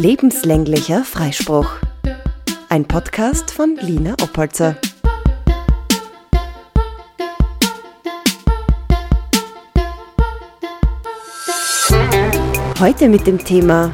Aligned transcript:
Lebenslänglicher 0.00 1.04
Freispruch. 1.04 1.68
Ein 2.70 2.86
Podcast 2.86 3.50
von 3.50 3.76
Lina 3.76 4.14
Oppolzer. 4.22 4.74
Heute 12.80 13.10
mit 13.10 13.26
dem 13.26 13.44
Thema 13.44 13.92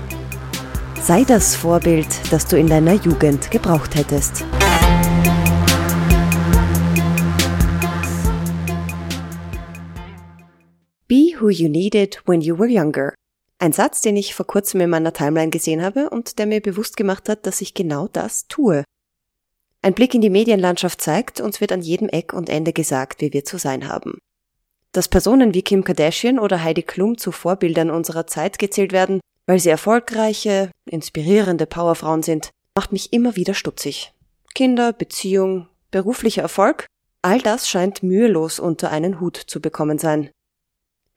Sei 1.03 1.25
das 1.25 1.57
Vorbild, 1.57 2.07
das 2.31 2.47
du 2.47 2.57
in 2.57 2.69
deiner 2.69 2.95
Jugend 2.95 3.51
gebraucht 3.51 3.97
hättest. 3.97 4.45
Be 11.09 11.35
who 11.41 11.51
you 11.51 11.69
needed 11.69 12.23
when 12.27 12.41
you 12.41 12.57
were 12.57 12.71
younger. 12.71 13.16
Ein 13.59 13.73
Satz, 13.73 14.03
den 14.03 14.17
ich 14.17 14.35
vor 14.35 14.47
kurzem 14.47 14.81
in 14.81 14.91
meiner 14.91 15.13
Timeline 15.13 15.51
gesehen 15.51 15.83
habe 15.83 16.11
und 16.11 16.39
der 16.39 16.47
mir 16.47 16.61
bewusst 16.61 16.97
gemacht 16.97 17.29
hat, 17.29 17.47
dass 17.47 17.61
ich 17.63 17.73
genau 17.73 18.07
das 18.09 18.49
tue. 18.49 18.85
Ein 19.81 19.95
Blick 19.95 20.15
in 20.15 20.21
die 20.21 20.31
Medienlandschaft 20.31 21.01
zeigt, 21.01 21.41
uns 21.41 21.61
wird 21.61 21.73
an 21.73 21.81
jedem 21.81 22.09
Eck 22.09 22.33
und 22.33 22.51
Ende 22.51 22.73
gesagt, 22.73 23.21
wie 23.21 23.33
wir 23.33 23.45
zu 23.45 23.57
sein 23.57 23.89
haben. 23.89 24.19
Dass 24.93 25.09
Personen 25.09 25.55
wie 25.55 25.63
Kim 25.63 25.85
Kardashian 25.85 26.39
oder 26.39 26.63
Heidi 26.63 26.83
Klum 26.83 27.19
zu 27.19 27.33
Vorbildern 27.33 27.91
unserer 27.91 28.27
Zeit 28.27 28.59
gezählt 28.59 28.93
werden, 28.93 29.21
weil 29.47 29.59
sie 29.59 29.71
erfolgreiche, 29.71 30.71
inspirierende 30.87 31.67
Powerfrauen 31.67 32.23
sind, 32.23 32.51
macht 32.75 32.93
mich 32.93 33.13
immer 33.13 33.37
wieder 33.37 33.55
stutzig. 33.55 34.13
Kinder, 34.55 34.93
Beziehung, 34.93 35.69
beruflicher 35.91 36.43
Erfolg, 36.43 36.87
all 37.23 37.41
das 37.41 37.69
scheint 37.69 38.03
mühelos 38.03 38.59
unter 38.59 38.91
einen 38.91 39.21
Hut 39.21 39.37
zu 39.37 39.61
bekommen 39.61 39.99
sein. 39.99 40.31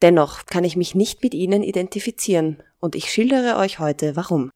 Dennoch 0.01 0.45
kann 0.45 0.63
ich 0.63 0.75
mich 0.75 0.95
nicht 0.95 1.23
mit 1.23 1.33
ihnen 1.33 1.63
identifizieren 1.63 2.63
und 2.79 2.95
ich 2.95 3.11
schildere 3.11 3.57
euch 3.57 3.79
heute 3.79 4.15
warum. 4.15 4.51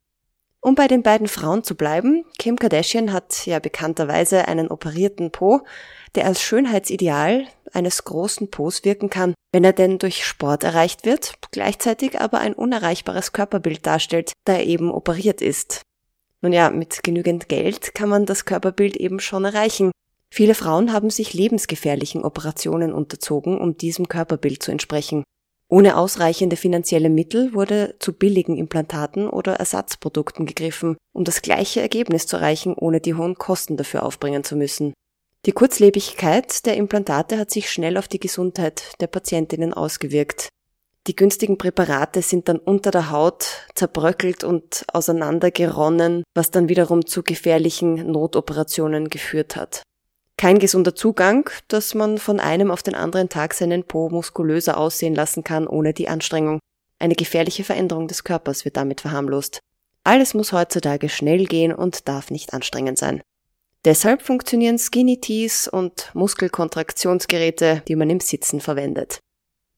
Um 0.61 0.75
bei 0.75 0.87
den 0.87 1.03
beiden 1.03 1.27
Frauen 1.27 1.65
zu 1.65 1.75
bleiben, 1.75 2.23
Kim 2.39 2.57
Kardashian 2.57 3.11
hat 3.11 3.45
ja 3.45 3.59
bekannterweise 3.59 4.47
einen 4.47 4.69
operierten 4.69 5.29
Po, 5.29 5.61
der 6.15 6.25
als 6.25 6.41
Schönheitsideal 6.41 7.47
eines 7.73 8.05
großen 8.05 8.49
Pos 8.49 8.85
wirken 8.85 9.09
kann, 9.09 9.33
wenn 9.51 9.65
er 9.65 9.73
denn 9.73 9.99
durch 9.99 10.25
Sport 10.25 10.63
erreicht 10.63 11.05
wird, 11.05 11.33
gleichzeitig 11.51 12.21
aber 12.21 12.39
ein 12.39 12.53
unerreichbares 12.53 13.33
Körperbild 13.33 13.85
darstellt, 13.85 14.31
da 14.45 14.53
er 14.53 14.65
eben 14.65 14.89
operiert 14.89 15.41
ist. 15.41 15.81
Nun 16.41 16.53
ja, 16.53 16.69
mit 16.69 17.03
genügend 17.03 17.49
Geld 17.49 17.93
kann 17.93 18.07
man 18.07 18.25
das 18.25 18.45
Körperbild 18.45 18.95
eben 18.95 19.19
schon 19.19 19.43
erreichen. 19.43 19.91
Viele 20.29 20.55
Frauen 20.55 20.93
haben 20.93 21.09
sich 21.09 21.33
lebensgefährlichen 21.33 22.23
Operationen 22.23 22.93
unterzogen, 22.93 23.59
um 23.59 23.77
diesem 23.77 24.07
Körperbild 24.07 24.63
zu 24.63 24.71
entsprechen. 24.71 25.23
Ohne 25.73 25.97
ausreichende 25.97 26.55
finanzielle 26.55 27.09
Mittel 27.09 27.55
wurde 27.55 27.95
zu 27.97 28.13
billigen 28.13 28.57
Implantaten 28.57 29.27
oder 29.27 29.53
Ersatzprodukten 29.55 30.45
gegriffen, 30.45 30.97
um 31.13 31.23
das 31.23 31.41
gleiche 31.41 31.81
Ergebnis 31.81 32.27
zu 32.27 32.35
erreichen, 32.35 32.75
ohne 32.75 33.01
die 33.01 33.15
hohen 33.15 33.39
Kosten 33.39 33.75
dafür 33.75 34.03
aufbringen 34.03 34.43
zu 34.43 34.55
müssen. 34.55 34.93
Die 35.47 35.51
Kurzlebigkeit 35.51 36.67
der 36.67 36.77
Implantate 36.77 37.39
hat 37.39 37.49
sich 37.49 37.71
schnell 37.71 37.97
auf 37.97 38.07
die 38.07 38.19
Gesundheit 38.19 38.93
der 38.99 39.07
Patientinnen 39.07 39.73
ausgewirkt. 39.73 40.49
Die 41.07 41.15
günstigen 41.15 41.57
Präparate 41.57 42.21
sind 42.21 42.49
dann 42.49 42.59
unter 42.59 42.91
der 42.91 43.09
Haut 43.09 43.47
zerbröckelt 43.73 44.43
und 44.43 44.85
auseinandergeronnen, 44.93 46.21
was 46.35 46.51
dann 46.51 46.69
wiederum 46.69 47.07
zu 47.07 47.23
gefährlichen 47.23 48.11
Notoperationen 48.11 49.09
geführt 49.09 49.55
hat 49.55 49.81
kein 50.37 50.59
gesunder 50.59 50.95
Zugang, 50.95 51.49
dass 51.67 51.93
man 51.93 52.17
von 52.17 52.39
einem 52.39 52.71
auf 52.71 52.83
den 52.83 52.95
anderen 52.95 53.29
Tag 53.29 53.53
seinen 53.53 53.83
Po 53.83 54.09
muskulöser 54.09 54.77
aussehen 54.77 55.15
lassen 55.15 55.43
kann 55.43 55.67
ohne 55.67 55.93
die 55.93 56.09
Anstrengung. 56.09 56.59
Eine 56.99 57.15
gefährliche 57.15 57.63
Veränderung 57.63 58.07
des 58.07 58.23
Körpers 58.23 58.65
wird 58.65 58.77
damit 58.77 59.01
verharmlost. 59.01 59.59
Alles 60.03 60.33
muss 60.33 60.51
heutzutage 60.51 61.09
schnell 61.09 61.45
gehen 61.45 61.73
und 61.73 62.07
darf 62.07 62.29
nicht 62.31 62.53
anstrengend 62.53 62.97
sein. 62.97 63.21
Deshalb 63.85 64.21
funktionieren 64.21 64.79
Skinny 64.79 65.19
Tees 65.19 65.67
und 65.67 66.09
Muskelkontraktionsgeräte, 66.13 67.83
die 67.87 67.95
man 67.95 68.09
im 68.09 68.19
Sitzen 68.19 68.61
verwendet. 68.61 69.19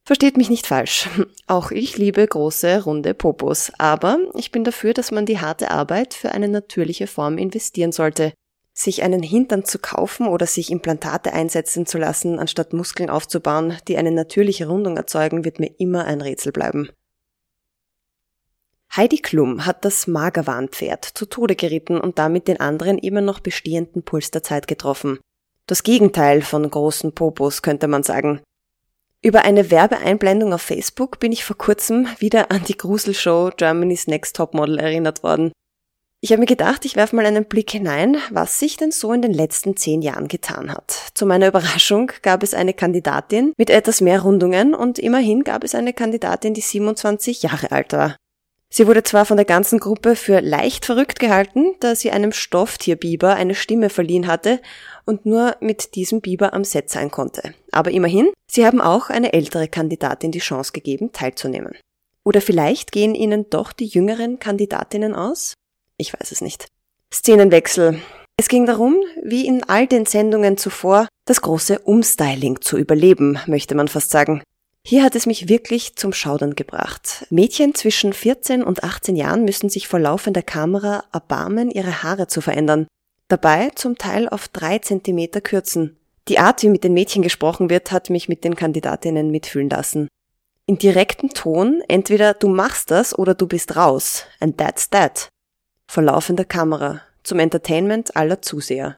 Versteht 0.03 0.37
mich 0.37 0.51
nicht 0.51 0.67
falsch. 0.67 1.09
Auch 1.47 1.71
ich 1.71 1.97
liebe 1.97 2.25
große, 2.25 2.83
runde 2.83 3.15
Popos. 3.15 3.71
Aber 3.79 4.19
ich 4.35 4.51
bin 4.51 4.63
dafür, 4.63 4.93
dass 4.93 5.11
man 5.11 5.25
die 5.25 5.39
harte 5.39 5.71
Arbeit 5.71 6.13
für 6.13 6.31
eine 6.31 6.47
natürliche 6.47 7.07
Form 7.07 7.39
investieren 7.39 7.91
sollte 7.91 8.33
sich 8.77 9.03
einen 9.03 9.23
Hintern 9.23 9.63
zu 9.63 9.79
kaufen 9.79 10.27
oder 10.27 10.45
sich 10.45 10.69
Implantate 10.69 11.31
einsetzen 11.33 11.85
zu 11.85 11.97
lassen, 11.97 12.39
anstatt 12.39 12.73
Muskeln 12.73 13.09
aufzubauen, 13.09 13.77
die 13.87 13.97
eine 13.97 14.11
natürliche 14.11 14.67
Rundung 14.67 14.97
erzeugen, 14.97 15.45
wird 15.45 15.59
mir 15.59 15.71
immer 15.79 16.05
ein 16.05 16.21
Rätsel 16.21 16.51
bleiben. 16.51 16.89
Heidi 18.95 19.17
Klum 19.17 19.65
hat 19.65 19.85
das 19.85 20.07
Magerwarnpferd 20.07 21.05
zu 21.05 21.25
Tode 21.25 21.55
geritten 21.55 21.99
und 21.99 22.19
damit 22.19 22.47
den 22.47 22.59
anderen 22.59 22.97
immer 22.97 23.21
noch 23.21 23.39
bestehenden 23.39 24.03
Puls 24.03 24.29
der 24.31 24.43
Zeit 24.43 24.67
getroffen. 24.67 25.19
Das 25.67 25.83
Gegenteil 25.83 26.41
von 26.41 26.69
großen 26.69 27.13
Popos, 27.13 27.61
könnte 27.61 27.87
man 27.87 28.03
sagen. 28.03 28.41
Über 29.21 29.41
eine 29.41 29.71
Werbeeinblendung 29.71 30.53
auf 30.53 30.61
Facebook 30.61 31.19
bin 31.19 31.31
ich 31.31 31.43
vor 31.43 31.57
kurzem 31.57 32.07
wieder 32.19 32.51
an 32.51 32.63
die 32.65 32.77
Gruselshow 32.77 33.51
Germany's 33.55 34.07
Next 34.07 34.35
Topmodel 34.35 34.79
erinnert 34.79 35.23
worden. 35.23 35.51
Ich 36.25 36.31
habe 36.31 36.39
mir 36.39 36.47
gedacht, 36.47 36.85
ich 36.85 36.95
werfe 36.95 37.15
mal 37.15 37.27
einen 37.27 37.45
Blick 37.45 37.69
hinein, 37.69 38.17
was 38.31 38.57
sich 38.57 38.77
denn 38.77 38.89
so 38.89 39.13
in 39.13 39.21
den 39.21 39.31
letzten 39.31 39.77
zehn 39.77 40.01
Jahren 40.01 40.27
getan 40.27 40.71
hat. 40.71 41.11
Zu 41.13 41.27
meiner 41.27 41.49
Überraschung 41.49 42.11
gab 42.23 42.41
es 42.41 42.55
eine 42.55 42.73
Kandidatin 42.73 43.53
mit 43.57 43.69
etwas 43.69 44.01
mehr 44.01 44.21
Rundungen 44.21 44.73
und 44.73 44.97
immerhin 44.97 45.43
gab 45.43 45.63
es 45.63 45.75
eine 45.75 45.93
Kandidatin, 45.93 46.55
die 46.55 46.61
27 46.61 47.43
Jahre 47.43 47.71
alt 47.71 47.93
war. 47.93 48.15
Sie 48.73 48.87
wurde 48.87 49.03
zwar 49.03 49.27
von 49.27 49.37
der 49.37 49.45
ganzen 49.45 49.77
Gruppe 49.77 50.15
für 50.15 50.39
leicht 50.39 50.85
verrückt 50.85 51.19
gehalten, 51.19 51.75
da 51.79 51.93
sie 51.93 52.09
einem 52.09 52.31
Stofftierbiber 52.31 53.35
eine 53.35 53.53
Stimme 53.53 53.91
verliehen 53.91 54.25
hatte 54.25 54.61
und 55.05 55.27
nur 55.27 55.55
mit 55.59 55.93
diesem 55.93 56.21
Biber 56.21 56.55
am 56.55 56.63
Set 56.63 56.89
sein 56.89 57.11
konnte. 57.11 57.53
Aber 57.71 57.91
immerhin, 57.91 58.31
sie 58.49 58.65
haben 58.65 58.81
auch 58.81 59.11
eine 59.11 59.33
ältere 59.33 59.67
Kandidatin 59.67 60.31
die 60.31 60.39
Chance 60.39 60.71
gegeben, 60.71 61.11
teilzunehmen. 61.11 61.75
Oder 62.23 62.41
vielleicht 62.41 62.91
gehen 62.91 63.13
ihnen 63.13 63.47
doch 63.51 63.73
die 63.73 63.85
jüngeren 63.85 64.39
Kandidatinnen 64.39 65.13
aus? 65.13 65.53
Ich 65.97 66.13
weiß 66.13 66.31
es 66.31 66.41
nicht. 66.41 66.67
Szenenwechsel. 67.13 68.01
Es 68.37 68.49
ging 68.49 68.65
darum, 68.65 68.97
wie 69.23 69.47
in 69.47 69.63
all 69.63 69.87
den 69.87 70.05
Sendungen 70.05 70.57
zuvor, 70.57 71.07
das 71.25 71.41
große 71.41 71.79
Umstyling 71.79 72.59
zu 72.59 72.77
überleben, 72.77 73.39
möchte 73.45 73.75
man 73.75 73.87
fast 73.87 74.11
sagen. 74.11 74.43
Hier 74.85 75.03
hat 75.03 75.15
es 75.15 75.25
mich 75.25 75.47
wirklich 75.47 75.95
zum 75.95 76.11
Schaudern 76.11 76.53
gebracht. 76.53 77.25
Mädchen 77.29 77.73
zwischen 77.73 78.13
14 78.13 78.61
und 78.61 78.83
18 78.83 79.15
Jahren 79.15 79.45
müssen 79.45 79.69
sich 79.69 79.87
vor 79.87 79.99
laufender 79.99 80.43
Kamera 80.43 81.05
erbarmen, 81.13 81.71
ihre 81.71 82.03
Haare 82.03 82.27
zu 82.27 82.41
verändern. 82.41 82.87
Dabei 83.29 83.69
zum 83.73 83.97
Teil 83.97 84.29
auf 84.29 84.47
drei 84.49 84.79
Zentimeter 84.79 85.41
kürzen. 85.41 85.97
Die 86.27 86.37
Art, 86.37 86.61
wie 86.61 86.69
mit 86.69 86.83
den 86.83 86.93
Mädchen 86.93 87.23
gesprochen 87.23 87.69
wird, 87.69 87.91
hat 87.91 88.09
mich 88.09 88.29
mit 88.29 88.43
den 88.43 88.55
Kandidatinnen 88.55 89.31
mitfühlen 89.31 89.69
lassen. 89.69 90.07
In 90.67 90.77
direktem 90.77 91.29
Ton, 91.29 91.81
entweder 91.87 92.33
du 92.33 92.49
machst 92.49 92.91
das 92.91 93.17
oder 93.17 93.33
du 93.33 93.47
bist 93.47 93.75
raus. 93.75 94.25
And 94.39 94.57
that's 94.57 94.89
that 94.89 95.29
vor 95.87 96.03
laufender 96.03 96.45
Kamera 96.45 97.01
zum 97.23 97.39
Entertainment 97.39 98.15
aller 98.15 98.41
Zuseher. 98.41 98.97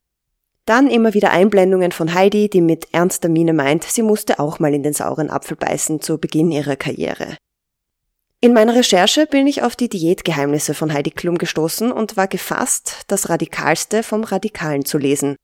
Dann 0.66 0.90
immer 0.90 1.14
wieder 1.14 1.32
Einblendungen 1.32 1.94
von 1.94 2.14
Heidi, 2.14 2.50
die 2.50 2.62
mit 2.62 2.94
ernster 2.94 3.30
Miene 3.30 3.54
meint, 3.54 3.86
sie 3.86 4.02
musste 4.02 4.40
auch 4.40 4.60
mal 4.60 4.74
in 4.74 4.84
den 4.84 4.94
sauren 4.94 5.30
Apfel 5.30 5.56
beißen 5.56 6.02
zu 6.02 6.18
Beginn 6.18 6.52
ihrer 6.52 6.76
Karriere. 6.76 7.38
In 8.40 8.54
meiner 8.54 8.76
Recherche 8.76 9.26
bin 9.26 9.48
ich 9.48 9.64
auf 9.64 9.76
die 9.76 9.90
Diätgeheimnisse 9.90 10.74
von 10.74 10.94
Heidi 10.94 11.10
Klum 11.10 11.38
gestoßen 11.38 11.92
und 11.92 12.18
war 12.18 12.28
gefasst, 12.28 13.06
das 13.08 13.30
Radikalste 13.30 14.04
vom 14.04 14.24
Radikalen 14.24 14.86
zu 14.86 14.98
lesen. 14.98 15.38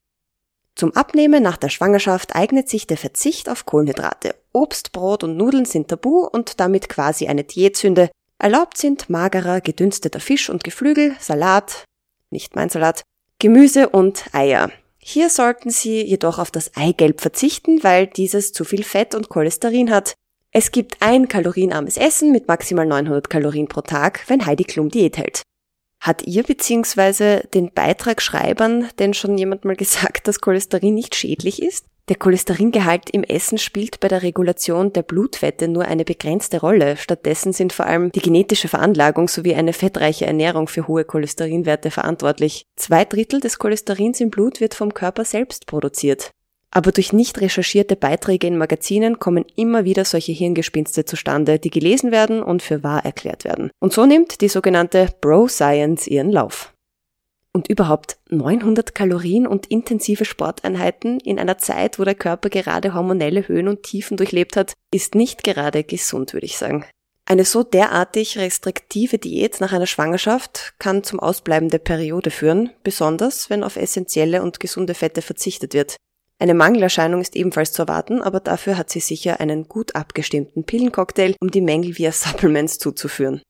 Zum 0.76 0.96
Abnehmen 0.96 1.42
nach 1.42 1.58
der 1.58 1.70
Schwangerschaft 1.70 2.36
eignet 2.36 2.68
sich 2.68 2.86
der 2.86 2.98
Verzicht 2.98 3.48
auf 3.48 3.66
Kohlenhydrate. 3.66 4.36
Obst, 4.52 4.92
Brot 4.92 5.24
und 5.24 5.38
Nudeln 5.38 5.66
sind 5.66 5.88
tabu 5.88 6.26
und 6.26 6.60
damit 6.60 6.90
quasi 6.90 7.28
eine 7.28 7.44
Diätsünde, 7.44 8.10
Erlaubt 8.44 8.78
sind 8.78 9.10
magerer, 9.10 9.62
gedünsteter 9.62 10.20
Fisch 10.20 10.50
und 10.50 10.66
Geflügel, 10.66 11.16
Salat, 11.18 11.86
nicht 12.30 12.58
mein 12.58 12.68
Salat, 12.68 13.02
Gemüse 13.40 13.88
und 13.88 14.26
Eier. 14.34 14.70
Hier 14.98 15.30
sollten 15.30 15.70
Sie 15.70 16.02
jedoch 16.02 16.40
auf 16.40 16.52
das 16.52 16.76
Eigelb 16.76 17.22
verzichten, 17.22 17.86
weil 17.86 18.06
dieses 18.06 18.52
zu 18.52 18.66
viel 18.66 18.84
Fett 18.84 19.16
und 19.16 19.30
Cholesterin 19.30 19.90
hat. 19.90 20.16
Es 20.52 20.72
gibt 20.72 20.98
ein 21.02 21.30
kalorienarmes 21.30 21.96
Essen 21.96 22.34
mit 22.34 22.50
maximal 22.50 22.86
900 22.86 23.30
Kalorien 23.30 23.70
pro 23.70 23.80
Tag, 23.80 24.26
wenn 24.28 24.46
Heidi 24.46 24.66
Klum 24.66 24.90
Diät 24.90 25.18
hält. 25.18 25.44
Hat 26.02 26.28
ihr 26.28 26.44
bzw. 26.44 27.48
den 27.48 27.72
Beitragsschreibern 27.72 28.90
denn 29.00 29.14
schon 29.14 29.38
jemand 29.38 29.64
mal 29.64 29.76
gesagt, 29.78 30.28
dass 30.28 30.42
Cholesterin 30.42 30.96
nicht 30.96 31.16
schädlich 31.16 31.62
ist? 31.62 31.86
Der 32.10 32.18
Cholesteringehalt 32.18 33.10
im 33.12 33.24
Essen 33.24 33.58
spielt 33.58 34.02
bei 34.02 34.10
der 34.10 34.24
Regulation 34.24 34.92
der 34.92 35.04
Blutfette 35.04 35.70
nur 35.70 35.86
eine 35.86 36.04
begrenzte 36.04 36.60
Rolle. 36.60 36.98
Stattdessen 36.98 37.54
sind 37.54 37.72
vor 37.72 37.86
allem 37.86 38.12
die 38.12 38.20
genetische 38.20 38.68
Veranlagung 38.68 39.30
sowie 39.30 39.56
eine 39.56 39.72
fettreiche 39.72 40.26
Ernährung 40.26 40.68
für 40.68 40.90
hohe 40.90 41.06
Cholesterinwerte 41.06 41.92
verantwortlich. 41.92 42.66
Zwei 42.76 43.06
Drittel 43.06 43.40
des 43.40 43.58
Cholesterins 43.58 44.20
im 44.20 44.32
Blut 44.32 44.60
wird 44.60 44.74
vom 44.74 44.94
Körper 44.94 45.24
selbst 45.24 45.66
produziert. 45.66 46.32
Aber 46.72 46.92
durch 46.92 47.14
nicht 47.14 47.40
recherchierte 47.40 47.96
Beiträge 47.96 48.48
in 48.48 48.58
Magazinen 48.58 49.20
kommen 49.20 49.46
immer 49.56 49.86
wieder 49.86 50.04
solche 50.04 50.34
Hirngespinste 50.34 51.06
zustande, 51.06 51.58
die 51.58 51.70
gelesen 51.70 52.12
werden 52.12 52.44
und 52.44 52.62
für 52.62 52.84
wahr 52.84 53.06
erklärt 53.06 53.46
werden. 53.46 53.70
Und 53.80 53.94
so 53.94 54.06
nimmt 54.06 54.42
die 54.42 54.50
sogenannte 54.50 55.08
Bro-Science 55.22 56.08
ihren 56.08 56.32
Lauf. 56.32 56.73
Und 57.56 57.70
überhaupt 57.70 58.18
900 58.30 58.96
Kalorien 58.96 59.46
und 59.46 59.68
intensive 59.68 60.26
Sporteinheiten 60.26 61.20
in 61.20 61.38
einer 61.38 61.60
Zeit, 61.60 62.00
wo 62.00 62.04
der 62.04 62.16
Körper 62.16 62.50
gerade 62.50 62.96
hormonelle 62.96 63.48
Höhen 63.48 63.68
und 63.68 63.84
Tiefen 63.84 64.18
durchlebt 64.18 64.58
hat, 64.58 64.74
ist 64.92 65.14
nicht 65.14 65.44
gerade 65.44 65.84
gesund, 65.84 66.34
würde 66.34 66.48
ich 66.48 66.58
sagen. 66.58 66.86
Eine 67.26 67.46
so 67.46 67.64
derartig 67.64 68.38
restriktive 68.38 69.18
Diät 69.18 69.62
nach 69.62 69.72
einer 69.72 69.88
Schwangerschaft 69.88 70.74
kann 70.80 71.04
zum 71.04 71.20
Ausbleiben 71.20 71.70
der 71.70 71.78
Periode 71.78 72.32
führen, 72.32 72.72
besonders 72.84 73.50
wenn 73.50 73.64
auf 73.64 73.78
essentielle 73.78 74.42
und 74.42 74.60
gesunde 74.60 74.94
Fette 74.94 75.22
verzichtet 75.22 75.74
wird. 75.74 75.96
Eine 76.40 76.56
Mangelerscheinung 76.56 77.22
ist 77.22 77.38
ebenfalls 77.38 77.72
zu 77.72 77.84
erwarten, 77.84 78.22
aber 78.22 78.42
dafür 78.42 78.78
hat 78.78 78.90
sie 78.90 79.00
sicher 79.00 79.40
einen 79.40 79.70
gut 79.70 79.96
abgestimmten 79.96 80.66
Pillencocktail, 80.66 81.36
um 81.40 81.52
die 81.52 81.62
Mängel 81.62 81.98
via 81.98 82.12
Supplements 82.12 82.80
zuzuführen. 82.80 83.42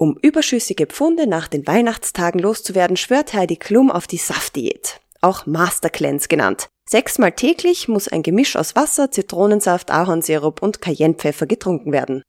Um 0.00 0.16
überschüssige 0.22 0.86
Pfunde 0.86 1.26
nach 1.26 1.48
den 1.48 1.66
Weihnachtstagen 1.66 2.40
loszuwerden, 2.40 2.96
schwört 2.96 3.34
Heidi 3.34 3.56
Klum 3.56 3.90
auf 3.90 4.06
die 4.06 4.16
Saftdiät, 4.16 5.00
auch 5.22 5.44
Master 5.44 5.90
Cleanse 5.90 6.28
genannt. 6.28 6.68
Sechsmal 6.88 7.32
täglich 7.32 7.88
muss 7.88 8.06
ein 8.06 8.22
Gemisch 8.22 8.54
aus 8.54 8.76
Wasser, 8.76 9.10
Zitronensaft, 9.10 9.90
Ahornsirup 9.90 10.62
und 10.62 10.80
Cayennepfeffer 10.80 11.46
getrunken 11.46 11.90
werden. 11.90 12.22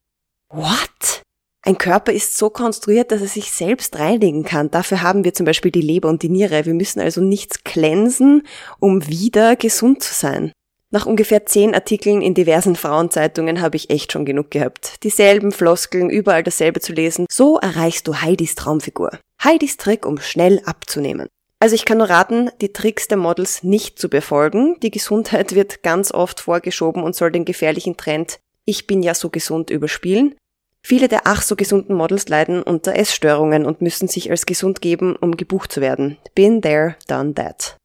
What? 0.51 1.21
Ein 1.61 1.77
Körper 1.77 2.11
ist 2.11 2.35
so 2.35 2.49
konstruiert, 2.49 3.11
dass 3.11 3.21
er 3.21 3.27
sich 3.27 3.51
selbst 3.51 3.99
reinigen 3.99 4.45
kann. 4.45 4.71
Dafür 4.71 5.03
haben 5.03 5.23
wir 5.23 5.35
zum 5.35 5.45
Beispiel 5.45 5.71
die 5.71 5.81
Leber 5.81 6.09
und 6.09 6.23
die 6.23 6.29
Niere. 6.29 6.65
Wir 6.65 6.73
müssen 6.73 6.99
also 6.99 7.21
nichts 7.21 7.63
glänzen, 7.63 8.47
um 8.79 9.07
wieder 9.07 9.55
gesund 9.55 10.01
zu 10.01 10.15
sein. 10.15 10.53
Nach 10.91 11.05
ungefähr 11.05 11.45
zehn 11.45 11.75
Artikeln 11.75 12.23
in 12.23 12.33
diversen 12.33 12.75
Frauenzeitungen 12.75 13.61
habe 13.61 13.75
ich 13.75 13.91
echt 13.91 14.11
schon 14.11 14.25
genug 14.25 14.49
gehabt. 14.49 15.03
Dieselben 15.03 15.51
Floskeln, 15.51 16.09
überall 16.09 16.41
dasselbe 16.41 16.79
zu 16.79 16.93
lesen. 16.93 17.27
So 17.29 17.59
erreichst 17.59 18.07
du 18.07 18.15
Heidis 18.21 18.55
Traumfigur. 18.55 19.11
Heidis 19.43 19.77
Trick, 19.77 20.07
um 20.07 20.19
schnell 20.19 20.61
abzunehmen. 20.65 21.27
Also 21.59 21.75
ich 21.75 21.85
kann 21.85 21.99
nur 21.99 22.09
raten, 22.09 22.49
die 22.61 22.73
Tricks 22.73 23.07
der 23.07 23.17
Models 23.17 23.61
nicht 23.61 23.99
zu 23.99 24.09
befolgen. 24.09 24.79
Die 24.79 24.89
Gesundheit 24.89 25.53
wird 25.53 25.83
ganz 25.83 26.11
oft 26.11 26.39
vorgeschoben 26.39 27.03
und 27.03 27.15
soll 27.15 27.31
den 27.31 27.45
gefährlichen 27.45 27.95
Trend 27.95 28.39
Ich 28.65 28.87
bin 28.87 29.03
ja 29.03 29.13
so 29.13 29.29
gesund 29.29 29.69
überspielen. 29.69 30.35
Viele 30.81 31.07
der 31.07 31.21
ach 31.25 31.43
so 31.43 31.55
gesunden 31.55 31.95
Models 31.95 32.29
leiden 32.29 32.63
unter 32.63 32.95
Essstörungen 32.95 33.65
und 33.65 33.81
müssen 33.81 34.07
sich 34.07 34.31
als 34.31 34.45
gesund 34.45 34.81
geben, 34.81 35.15
um 35.17 35.37
gebucht 35.37 35.71
zu 35.71 35.81
werden. 35.81 36.17
Been 36.33 36.61
there, 36.61 36.95
done 37.07 37.35
that. 37.35 37.78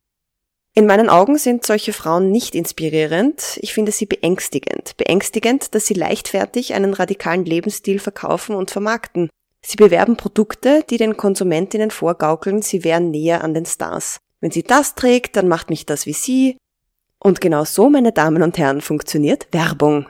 In 0.77 0.87
meinen 0.87 1.09
Augen 1.09 1.39
sind 1.39 1.65
solche 1.65 1.93
Frauen 1.93 2.33
nicht 2.33 2.57
inspirierend, 2.57 3.59
ich 3.63 3.73
finde 3.73 3.93
sie 3.93 4.07
beängstigend. 4.07 4.97
Beängstigend, 4.97 5.73
dass 5.73 5.87
sie 5.87 5.95
leichtfertig 5.95 6.75
einen 6.75 6.95
radikalen 6.95 7.45
Lebensstil 7.45 8.01
verkaufen 8.01 8.57
und 8.57 8.73
vermarkten. 8.73 9.31
Sie 9.65 9.77
bewerben 9.77 10.17
Produkte, 10.17 10.83
die 10.91 10.97
den 10.97 11.17
Konsumentinnen 11.17 11.93
vorgaukeln, 11.93 12.61
sie 12.61 12.83
wären 12.83 13.13
näher 13.13 13.45
an 13.45 13.55
den 13.55 13.67
Stars. 13.67 14.19
Wenn 14.41 14.51
sie 14.51 14.65
das 14.65 14.97
trägt, 14.97 15.37
dann 15.37 15.47
macht 15.47 15.71
mich 15.71 15.87
das 15.87 16.07
wie 16.07 16.13
sie. 16.13 16.57
Und 17.21 17.41
genau 17.41 17.65
so, 17.65 17.89
meine 17.89 18.13
Damen 18.13 18.43
und 18.43 18.59
Herren, 18.59 18.81
funktioniert 18.81 19.47
Werbung. 19.53 20.09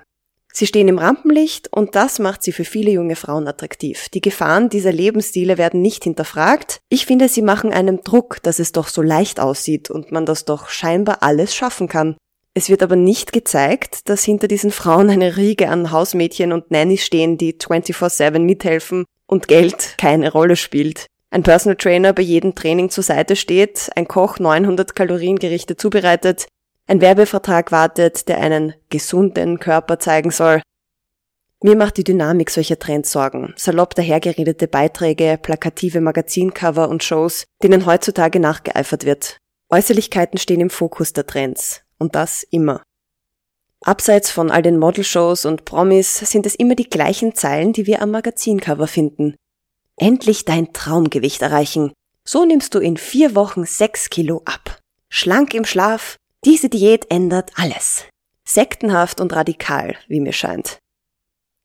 Sie 0.57 0.69
stehen 0.69 0.87
im 0.87 0.99
Rampenlicht 0.99 1.69
und 1.73 1.97
das 1.97 2.21
macht 2.21 2.45
sie 2.45 2.53
für 2.53 2.65
viele 2.65 2.93
junge 2.93 3.17
Frauen 3.17 3.49
attraktiv. 3.49 4.09
Die 4.11 4.21
Gefahren 4.21 4.69
dieser 4.69 4.93
Lebensstile 4.93 5.59
werden 5.59 5.83
nicht 5.83 6.05
hinterfragt. 6.05 6.79
Ich 6.89 7.07
finde, 7.07 7.29
sie 7.29 7.43
machen 7.43 7.73
einem 7.73 8.05
Druck, 8.05 8.41
dass 8.45 8.61
es 8.61 8.71
doch 8.71 8.87
so 8.87 9.03
leicht 9.03 9.41
aussieht 9.41 9.91
und 9.91 10.13
man 10.13 10.27
das 10.27 10.45
doch 10.45 10.69
scheinbar 10.69 11.25
alles 11.25 11.57
schaffen 11.57 11.89
kann. 11.89 12.17
Es 12.55 12.69
wird 12.69 12.85
aber 12.85 12.95
nicht 12.95 13.33
gezeigt, 13.33 14.09
dass 14.09 14.23
hinter 14.23 14.47
diesen 14.47 14.71
Frauen 14.71 15.11
eine 15.11 15.37
Riege 15.37 15.69
an 15.69 15.91
Hausmädchen 15.91 16.53
und 16.53 16.71
Nannies 16.71 17.05
stehen, 17.05 17.37
die 17.37 17.55
24-7 17.55 18.39
mithelfen 18.39 19.07
und 19.27 19.49
Geld 19.49 19.97
keine 19.99 20.31
Rolle 20.31 20.55
spielt. 20.55 21.07
Ein 21.31 21.43
Personal 21.43 21.75
Trainer 21.75 22.13
bei 22.13 22.23
jedem 22.23 22.55
Training 22.55 22.91
zur 22.91 23.03
Seite 23.03 23.35
steht, 23.35 23.91
ein 23.97 24.07
Koch 24.07 24.39
900 24.39 24.95
Kaloriengerichte 24.95 25.77
zubereitet, 25.77 26.47
ein 26.87 27.01
Werbevertrag 27.01 27.73
wartet, 27.73 28.29
der 28.29 28.41
einen 28.41 28.75
gesunden 28.91 29.59
Körper 29.59 29.99
zeigen 29.99 30.31
soll. 30.31 30.61
Mir 31.63 31.77
macht 31.77 31.97
die 31.97 32.05
Dynamik 32.05 32.51
solcher 32.51 32.79
Trends 32.79 33.11
Sorgen. 33.11 33.55
Salopp 33.57 33.95
dahergeredete 33.95 34.69
Beiträge, 34.69 35.39
plakative 35.41 36.03
Magazincover 36.03 36.91
und 36.91 37.03
Shows, 37.03 37.45
denen 37.63 37.87
heutzutage 37.87 38.39
nachgeeifert 38.39 39.07
wird. 39.07 39.39
Äußerlichkeiten 39.71 40.39
stehen 40.39 40.61
im 40.61 40.69
Fokus 40.69 41.15
der 41.15 41.27
Trends. 41.27 41.81
Und 41.99 42.15
das 42.15 42.43
immer. 42.43 42.83
Abseits 43.81 44.31
von 44.31 44.51
all 44.51 44.61
den 44.61 44.79
Modelshows 44.79 45.47
und 45.47 45.65
Promis 45.65 46.19
sind 46.19 46.45
es 46.45 46.55
immer 46.55 46.75
die 46.75 46.89
gleichen 46.89 47.35
Zeilen, 47.35 47.73
die 47.73 47.87
wir 47.87 48.03
am 48.03 48.11
Magazincover 48.11 48.87
finden. 48.87 49.35
Endlich 49.97 50.45
dein 50.45 50.73
Traumgewicht 50.73 51.41
erreichen. 51.41 51.93
So 52.27 52.45
nimmst 52.45 52.75
du 52.75 52.79
in 52.79 52.97
vier 52.97 53.35
Wochen 53.35 53.65
sechs 53.65 54.11
Kilo 54.11 54.43
ab. 54.45 54.81
Schlank 55.09 55.55
im 55.55 55.65
Schlaf, 55.65 56.17
diese 56.45 56.69
Diät 56.69 57.11
ändert 57.11 57.53
alles. 57.57 58.05
Sektenhaft 58.47 59.21
und 59.21 59.35
radikal, 59.35 59.97
wie 60.09 60.21
mir 60.21 60.35
scheint. 60.35 60.79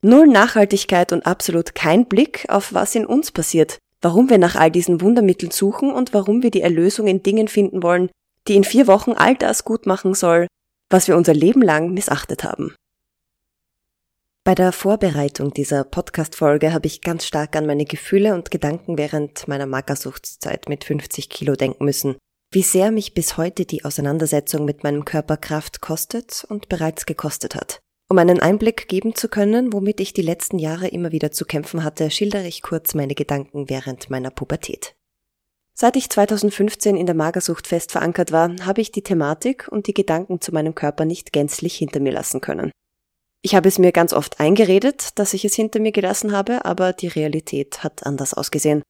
Null 0.02 0.28
Nachhaltigkeit 0.28 1.12
und 1.12 1.26
absolut 1.26 1.76
kein 1.76 2.08
Blick 2.08 2.46
auf 2.48 2.74
was 2.74 2.96
in 2.96 3.06
uns 3.06 3.32
passiert, 3.32 3.80
warum 4.02 4.30
wir 4.30 4.38
nach 4.38 4.56
all 4.56 4.72
diesen 4.72 5.02
Wundermitteln 5.02 5.52
suchen 5.52 5.92
und 5.92 6.14
warum 6.14 6.42
wir 6.42 6.52
die 6.52 6.62
Erlösung 6.62 7.08
in 7.08 7.22
Dingen 7.22 7.50
finden 7.50 7.84
wollen, 7.84 8.10
die 8.48 8.56
in 8.56 8.64
vier 8.64 8.88
Wochen 8.88 9.12
all 9.12 9.36
das 9.36 9.66
gut 9.66 9.86
machen 9.86 10.14
soll, 10.14 10.48
was 10.90 11.10
wir 11.10 11.18
unser 11.18 11.34
Leben 11.34 11.62
lang 11.62 11.94
missachtet 11.94 12.46
haben. 12.46 12.74
Bei 14.46 14.56
der 14.56 14.72
Vorbereitung 14.72 15.54
dieser 15.54 15.84
Podcast-Folge 15.84 16.72
habe 16.72 16.88
ich 16.88 17.02
ganz 17.02 17.26
stark 17.26 17.58
an 17.58 17.66
meine 17.66 17.84
Gefühle 17.84 18.34
und 18.34 18.52
Gedanken 18.52 18.98
während 18.98 19.50
meiner 19.50 19.66
Magersuchtszeit 19.66 20.70
mit 20.70 20.86
50 20.86 21.30
Kilo 21.30 21.56
denken 21.56 21.84
müssen 21.84 22.16
wie 22.52 22.64
sehr 22.64 22.92
mich 22.92 23.14
bis 23.14 23.38
heute 23.38 23.66
die 23.66 23.86
Auseinandersetzung 23.86 24.66
mit 24.66 24.84
meinem 24.84 25.06
Körper 25.06 25.38
Kraft 25.38 25.82
kostet 25.82 26.46
und 26.50 26.68
bereits 26.68 27.06
gekostet 27.06 27.56
hat. 27.56 27.80
Um 28.10 28.18
einen 28.18 28.40
Einblick 28.40 28.88
geben 28.88 29.14
zu 29.14 29.28
können, 29.30 29.72
womit 29.72 30.00
ich 30.00 30.14
die 30.14 30.24
letzten 30.24 30.58
Jahre 30.58 30.88
immer 30.88 31.12
wieder 31.12 31.32
zu 31.32 31.46
kämpfen 31.46 31.84
hatte, 31.84 32.10
schildere 32.10 32.48
ich 32.48 32.64
kurz 32.64 32.96
meine 32.96 33.14
Gedanken 33.14 33.70
während 33.70 34.10
meiner 34.10 34.32
Pubertät. 34.32 34.96
Seit 35.76 35.96
ich 35.96 36.10
2015 36.10 36.98
in 36.98 37.06
der 37.06 37.16
Magersucht 37.16 37.68
fest 37.68 37.92
verankert 37.92 38.32
war, 38.32 38.54
habe 38.66 38.82
ich 38.82 38.92
die 38.92 39.04
Thematik 39.04 39.68
und 39.70 39.86
die 39.86 39.94
Gedanken 39.94 40.42
zu 40.42 40.52
meinem 40.52 40.74
Körper 40.74 41.06
nicht 41.06 41.32
gänzlich 41.32 41.76
hinter 41.76 42.00
mir 42.00 42.12
lassen 42.12 42.42
können. 42.42 42.72
Ich 43.42 43.56
habe 43.56 43.70
es 43.70 43.78
mir 43.78 43.92
ganz 43.92 44.12
oft 44.12 44.40
eingeredet, 44.40 45.18
dass 45.20 45.34
ich 45.34 45.46
es 45.46 45.56
hinter 45.56 45.80
mir 45.80 45.92
gelassen 45.92 46.32
habe, 46.34 46.66
aber 46.66 46.94
die 46.94 47.08
Realität 47.08 47.84
hat 47.84 48.06
anders 48.06 48.34
ausgesehen. 48.34 48.82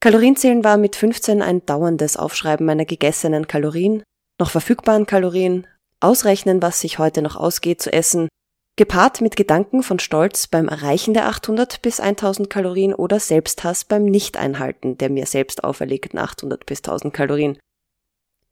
Kalorienzählen 0.00 0.62
war 0.62 0.76
mit 0.76 0.94
15 0.96 1.42
ein 1.42 1.64
dauerndes 1.64 2.16
Aufschreiben 2.16 2.66
meiner 2.66 2.84
gegessenen 2.84 3.48
Kalorien, 3.48 4.02
noch 4.38 4.50
verfügbaren 4.50 5.06
Kalorien, 5.06 5.66
ausrechnen, 6.00 6.60
was 6.62 6.80
sich 6.80 6.98
heute 6.98 7.22
noch 7.22 7.36
ausgeht 7.36 7.80
zu 7.80 7.92
essen, 7.92 8.28
gepaart 8.76 9.22
mit 9.22 9.36
Gedanken 9.36 9.82
von 9.82 9.98
Stolz 9.98 10.46
beim 10.46 10.68
Erreichen 10.68 11.14
der 11.14 11.26
800 11.26 11.80
bis 11.80 11.98
1000 11.98 12.50
Kalorien 12.50 12.94
oder 12.94 13.18
Selbsthass 13.18 13.84
beim 13.84 14.04
Nicht-Einhalten 14.04 14.98
der 14.98 15.08
mir 15.08 15.26
selbst 15.26 15.64
auferlegten 15.64 16.18
800 16.18 16.66
bis 16.66 16.80
1000 16.80 17.14
Kalorien. 17.14 17.58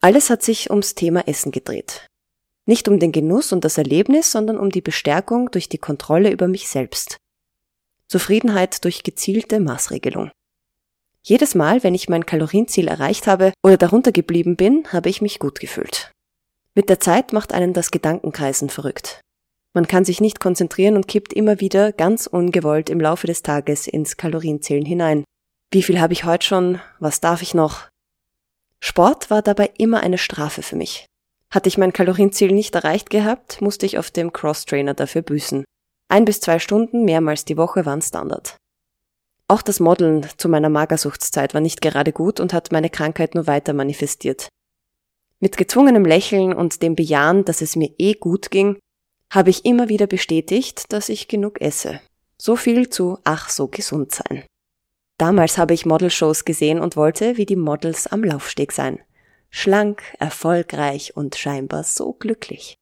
Alles 0.01 0.31
hat 0.31 0.43
sich 0.43 0.71
ums 0.71 0.95
Thema 0.95 1.29
Essen 1.29 1.53
gedreht. 1.53 2.07
Nicht 2.67 2.89
um 2.89 2.99
den 2.99 3.13
Genuss 3.13 3.53
und 3.53 3.65
das 3.65 3.77
Erlebnis, 3.77 4.33
sondern 4.33 4.59
um 4.59 4.71
die 4.71 4.81
Bestärkung 4.81 5.51
durch 5.51 5.69
die 5.69 5.79
Kontrolle 5.79 6.31
über 6.31 6.49
mich 6.49 6.69
selbst. 6.69 7.19
Zufriedenheit 8.09 8.85
durch 8.85 9.03
gezielte 9.03 9.61
Maßregelung. 9.61 10.31
Jedes 11.27 11.55
Mal, 11.55 11.83
wenn 11.83 11.95
ich 11.95 12.11
mein 12.11 12.27
Kalorienziel 12.27 12.87
erreicht 12.87 13.27
habe 13.27 13.55
oder 13.63 13.79
darunter 13.79 14.13
geblieben 14.13 14.57
bin, 14.57 14.85
habe 14.93 15.09
ich 15.09 15.23
mich 15.23 15.39
gut 15.39 15.59
gefühlt. 15.59 16.13
Mit 16.75 16.91
der 16.91 17.01
Zeit 17.01 17.33
macht 17.33 17.55
einen 17.55 17.73
das 17.73 17.91
Gedankenkreisen 17.91 18.69
verrückt. 18.69 19.23
Man 19.73 19.87
kann 19.89 20.05
sich 20.05 20.21
nicht 20.21 20.39
konzentrieren 20.39 20.97
und 20.97 21.09
kippt 21.09 21.33
immer 21.33 21.61
wieder 21.61 21.93
ganz 21.93 22.27
ungewollt 22.27 22.91
im 22.91 23.01
Laufe 23.01 23.27
des 23.27 23.41
Tages 23.41 23.87
ins 23.87 24.19
Kalorienzählen 24.19 24.85
hinein. 24.85 25.25
Wie 25.73 25.83
viel 25.83 25.99
habe 25.99 26.13
ich 26.13 26.25
heute 26.25 26.47
schon? 26.47 26.81
Was 27.01 27.21
darf 27.21 27.41
ich 27.41 27.55
noch? 27.55 27.89
Sport 28.81 29.31
war 29.31 29.41
dabei 29.41 29.73
immer 29.79 30.01
eine 30.01 30.19
Strafe 30.19 30.61
für 30.61 30.77
mich. 30.77 31.07
Hatte 31.51 31.69
ich 31.69 31.79
mein 31.79 31.95
Kalorienziel 31.95 32.53
nicht 32.53 32.75
erreicht 32.75 33.09
gehabt, 33.09 33.63
musste 33.63 33.87
ich 33.87 33.97
auf 33.97 34.11
dem 34.11 34.31
Cross-Trainer 34.31 34.93
dafür 34.93 35.23
büßen. 35.23 35.65
Ein 36.09 36.27
bis 36.27 36.41
zwei 36.41 36.59
Stunden 36.59 37.07
mehrmals 37.07 37.47
die 37.47 37.57
Woche 37.57 37.87
waren 37.87 38.03
Standard. 38.03 38.57
Auch 39.47 39.63
das 39.63 39.79
Modeln 39.79 40.27
zu 40.37 40.49
meiner 40.49 40.71
Magersuchtszeit 40.71 41.53
war 41.53 41.61
nicht 41.61 41.83
gerade 41.83 42.13
gut 42.13 42.41
und 42.41 42.53
hat 42.53 42.73
meine 42.73 42.91
Krankheit 42.91 43.35
nur 43.35 43.47
weiter 43.47 43.75
manifestiert. 43.75 44.49
Mit 45.39 45.57
gezwungenem 45.57 46.05
Lächeln 46.05 46.55
und 46.55 46.83
dem 46.83 46.95
Bejahen, 46.95 47.45
dass 47.45 47.61
es 47.61 47.77
mir 47.77 47.93
eh 47.99 48.15
gut 48.15 48.51
ging, 48.51 48.79
habe 49.31 49.51
ich 49.51 49.65
immer 49.65 49.89
wieder 49.89 50.07
bestätigt, 50.07 50.93
dass 50.93 51.09
ich 51.09 51.29
genug 51.29 51.61
esse. 51.61 52.01
So 52.39 52.57
viel 52.57 52.89
zu 52.89 53.19
ach 53.25 53.51
so 53.51 53.69
gesund 53.69 54.13
sein. 54.13 54.45
Damals 55.19 55.59
habe 55.59 55.75
ich 55.75 55.87
Modelshows 55.87 56.45
gesehen 56.45 56.81
und 56.81 56.97
wollte 56.97 57.37
wie 57.37 57.47
die 57.47 57.57
Models 57.57 58.07
am 58.07 58.25
Laufsteg 58.25 58.73
sein. 58.73 59.01
Schlank, 59.51 60.03
erfolgreich 60.19 61.17
und 61.17 61.37
scheinbar 61.37 61.85
so 61.85 62.13
glücklich. 62.13 62.77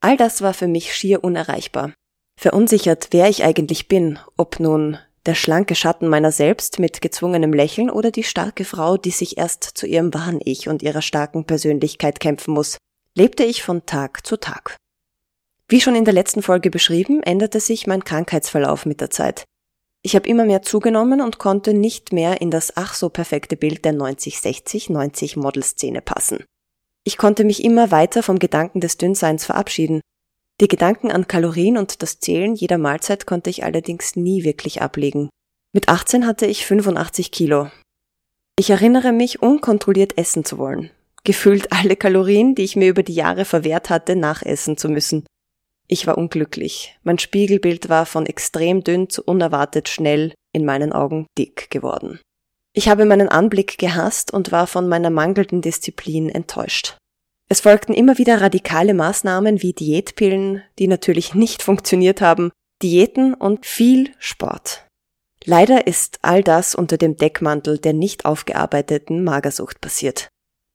All 0.00 0.16
das 0.16 0.42
war 0.42 0.54
für 0.54 0.68
mich 0.68 0.94
schier 0.94 1.24
unerreichbar. 1.24 1.92
Verunsichert, 2.36 3.08
wer 3.10 3.28
ich 3.28 3.42
eigentlich 3.42 3.88
bin, 3.88 4.18
ob 4.36 4.60
nun 4.60 4.98
der 5.26 5.34
schlanke 5.34 5.74
Schatten 5.74 6.08
meiner 6.08 6.32
selbst 6.32 6.78
mit 6.78 7.02
gezwungenem 7.02 7.52
Lächeln 7.52 7.90
oder 7.90 8.10
die 8.10 8.22
starke 8.22 8.64
Frau, 8.64 8.96
die 8.96 9.10
sich 9.10 9.38
erst 9.38 9.64
zu 9.64 9.86
ihrem 9.86 10.14
wahren 10.14 10.40
Ich 10.42 10.68
und 10.68 10.82
ihrer 10.82 11.02
starken 11.02 11.44
Persönlichkeit 11.44 12.20
kämpfen 12.20 12.54
muss, 12.54 12.78
lebte 13.14 13.44
ich 13.44 13.62
von 13.62 13.84
Tag 13.86 14.26
zu 14.26 14.36
Tag. 14.36 14.76
Wie 15.68 15.80
schon 15.80 15.94
in 15.94 16.04
der 16.04 16.14
letzten 16.14 16.42
Folge 16.42 16.70
beschrieben, 16.70 17.22
änderte 17.22 17.60
sich 17.60 17.86
mein 17.86 18.02
Krankheitsverlauf 18.02 18.86
mit 18.86 19.00
der 19.00 19.10
Zeit. 19.10 19.44
Ich 20.02 20.16
habe 20.16 20.28
immer 20.28 20.46
mehr 20.46 20.62
zugenommen 20.62 21.20
und 21.20 21.38
konnte 21.38 21.74
nicht 21.74 22.12
mehr 22.12 22.40
in 22.40 22.50
das 22.50 22.76
ach 22.76 22.94
so 22.94 23.10
perfekte 23.10 23.56
Bild 23.56 23.84
der 23.84 23.92
90-60-90 23.92 25.38
Modelszene 25.38 26.00
passen. 26.00 26.44
Ich 27.04 27.18
konnte 27.18 27.44
mich 27.44 27.62
immer 27.62 27.90
weiter 27.90 28.22
vom 28.22 28.38
Gedanken 28.38 28.80
des 28.80 28.96
Dünnseins 28.96 29.44
verabschieden. 29.44 30.00
Die 30.60 30.68
Gedanken 30.68 31.10
an 31.10 31.26
Kalorien 31.26 31.78
und 31.78 32.02
das 32.02 32.20
Zählen 32.20 32.54
jeder 32.54 32.76
Mahlzeit 32.76 33.26
konnte 33.26 33.48
ich 33.48 33.64
allerdings 33.64 34.14
nie 34.14 34.44
wirklich 34.44 34.82
ablegen. 34.82 35.30
Mit 35.72 35.88
18 35.88 36.26
hatte 36.26 36.44
ich 36.44 36.66
85 36.66 37.30
Kilo. 37.30 37.70
Ich 38.58 38.68
erinnere 38.68 39.12
mich, 39.12 39.40
unkontrolliert 39.40 40.18
essen 40.18 40.44
zu 40.44 40.58
wollen. 40.58 40.90
Gefühlt 41.24 41.72
alle 41.72 41.96
Kalorien, 41.96 42.54
die 42.54 42.64
ich 42.64 42.76
mir 42.76 42.90
über 42.90 43.02
die 43.02 43.14
Jahre 43.14 43.46
verwehrt 43.46 43.88
hatte, 43.88 44.16
nachessen 44.16 44.76
zu 44.76 44.90
müssen. 44.90 45.24
Ich 45.88 46.06
war 46.06 46.18
unglücklich. 46.18 46.98
Mein 47.04 47.18
Spiegelbild 47.18 47.88
war 47.88 48.04
von 48.04 48.26
extrem 48.26 48.84
dünn 48.84 49.08
zu 49.08 49.22
unerwartet 49.24 49.88
schnell 49.88 50.34
in 50.52 50.66
meinen 50.66 50.92
Augen 50.92 51.26
dick 51.38 51.70
geworden. 51.70 52.20
Ich 52.74 52.88
habe 52.88 53.06
meinen 53.06 53.28
Anblick 53.28 53.78
gehasst 53.78 54.32
und 54.32 54.52
war 54.52 54.66
von 54.66 54.88
meiner 54.88 55.10
mangelnden 55.10 55.62
Disziplin 55.62 56.28
enttäuscht. 56.28 56.98
Es 57.52 57.60
folgten 57.60 57.92
immer 57.92 58.16
wieder 58.16 58.40
radikale 58.40 58.94
Maßnahmen 58.94 59.60
wie 59.60 59.72
Diätpillen, 59.72 60.62
die 60.78 60.86
natürlich 60.86 61.34
nicht 61.34 61.64
funktioniert 61.64 62.20
haben, 62.20 62.52
Diäten 62.80 63.34
und 63.34 63.66
viel 63.66 64.12
Sport. 64.20 64.86
Leider 65.44 65.88
ist 65.88 66.20
all 66.22 66.44
das 66.44 66.76
unter 66.76 66.96
dem 66.96 67.16
Deckmantel 67.16 67.78
der 67.78 67.92
nicht 67.92 68.24
aufgearbeiteten 68.24 69.24
Magersucht 69.24 69.80
passiert. 69.80 70.28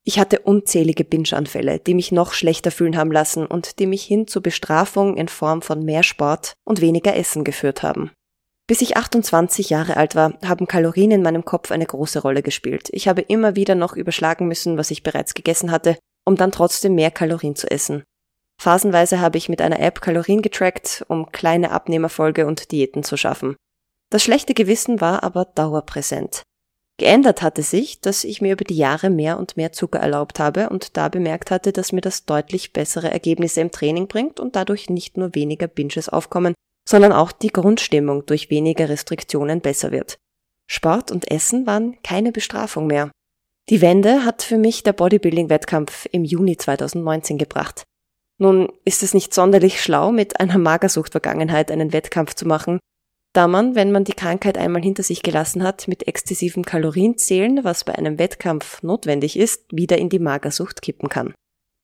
Ich 0.03 0.19
hatte 0.19 0.39
unzählige 0.39 1.05
Binge-Anfälle, 1.05 1.79
die 1.79 1.93
mich 1.93 2.11
noch 2.11 2.33
schlechter 2.33 2.71
fühlen 2.71 2.97
haben 2.97 3.11
lassen 3.11 3.45
und 3.45 3.79
die 3.79 3.87
mich 3.87 4.03
hin 4.03 4.27
zur 4.27 4.43
Bestrafung 4.43 5.15
in 5.15 5.29
Form 5.29 5.61
von 5.61 5.85
mehr 5.85 6.03
Sport 6.03 6.55
und 6.65 6.81
weniger 6.81 7.15
Essen 7.15 7.45
geführt 7.45 7.83
haben. 7.83 8.11
Bis 8.67 8.81
ich 8.81 8.97
28 8.97 9.69
Jahre 9.69 9.95
alt 9.95 10.13
war, 10.13 10.37
haben 10.43 10.67
Kalorien 10.67 11.11
in 11.11 11.21
meinem 11.21 11.45
Kopf 11.45 11.71
eine 11.71 11.85
große 11.85 12.21
Rolle 12.21 12.43
gespielt. 12.43 12.89
Ich 12.91 13.07
habe 13.07 13.21
immer 13.21 13.55
wieder 13.55 13.75
noch 13.75 13.95
überschlagen 13.95 14.47
müssen, 14.47 14.77
was 14.77 14.91
ich 14.91 15.03
bereits 15.03 15.35
gegessen 15.35 15.71
hatte, 15.71 15.97
um 16.25 16.35
dann 16.35 16.51
trotzdem 16.51 16.95
mehr 16.95 17.11
Kalorien 17.11 17.55
zu 17.55 17.69
essen. 17.69 18.03
Phasenweise 18.61 19.19
habe 19.19 19.37
ich 19.37 19.49
mit 19.49 19.61
einer 19.61 19.79
App 19.79 20.01
Kalorien 20.01 20.41
getrackt, 20.41 21.05
um 21.07 21.31
kleine 21.31 21.71
Abnehmerfolge 21.71 22.45
und 22.47 22.71
Diäten 22.71 23.03
zu 23.03 23.17
schaffen. 23.17 23.55
Das 24.11 24.23
schlechte 24.23 24.53
Gewissen 24.53 25.01
war 25.01 25.23
aber 25.23 25.45
dauerpräsent. 25.45 26.43
Geändert 26.97 27.41
hatte 27.41 27.61
sich, 27.61 27.99
dass 27.99 28.23
ich 28.23 28.41
mir 28.41 28.53
über 28.53 28.63
die 28.63 28.77
Jahre 28.77 29.09
mehr 29.09 29.37
und 29.37 29.57
mehr 29.57 29.73
Zucker 29.73 29.99
erlaubt 29.99 30.39
habe 30.39 30.69
und 30.69 30.95
da 30.95 31.09
bemerkt 31.09 31.51
hatte, 31.51 31.73
dass 31.73 31.91
mir 31.91 32.01
das 32.01 32.25
deutlich 32.25 32.71
bessere 32.71 33.11
Ergebnisse 33.11 33.59
im 33.59 33.71
Training 33.71 34.07
bringt 34.07 34.39
und 34.39 34.55
dadurch 34.55 34.89
nicht 34.89 35.17
nur 35.17 35.35
weniger 35.35 35.67
Binges 35.67 36.07
aufkommen, 36.07 36.53
sondern 36.87 37.11
auch 37.11 37.33
die 37.33 37.51
Grundstimmung 37.51 38.25
durch 38.25 38.49
weniger 38.49 38.87
Restriktionen 38.87 39.59
besser 39.59 39.91
wird. 39.91 40.17
Sport 40.71 41.11
und 41.11 41.29
Essen 41.29 41.67
waren 41.67 42.01
keine 42.01 42.31
Bestrafung 42.31 42.87
mehr. 42.87 43.11
Die 43.69 43.81
Wende 43.81 44.25
hat 44.25 44.43
für 44.43 44.57
mich 44.57 44.83
der 44.83 44.93
Bodybuilding-Wettkampf 44.93 46.07
im 46.11 46.23
Juni 46.23 46.55
2019 46.55 47.39
gebracht. 47.39 47.83
Nun 48.37 48.71
ist 48.83 49.01
es 49.01 49.13
nicht 49.13 49.33
sonderlich 49.33 49.81
schlau, 49.81 50.11
mit 50.11 50.39
einer 50.39 50.59
Magersucht-Vergangenheit 50.59 51.71
einen 51.71 51.91
Wettkampf 51.91 52.35
zu 52.35 52.45
machen, 52.45 52.79
da 53.33 53.47
man, 53.47 53.75
wenn 53.75 53.91
man 53.91 54.03
die 54.03 54.13
Krankheit 54.13 54.57
einmal 54.57 54.81
hinter 54.81 55.03
sich 55.03 55.23
gelassen 55.23 55.63
hat, 55.63 55.87
mit 55.87 56.07
exzessivem 56.07 56.63
Kalorienzählen, 56.63 57.63
was 57.63 57.83
bei 57.83 57.95
einem 57.95 58.19
Wettkampf 58.19 58.83
notwendig 58.83 59.37
ist, 59.37 59.65
wieder 59.71 59.97
in 59.97 60.09
die 60.09 60.19
Magersucht 60.19 60.81
kippen 60.81 61.09
kann. 61.09 61.33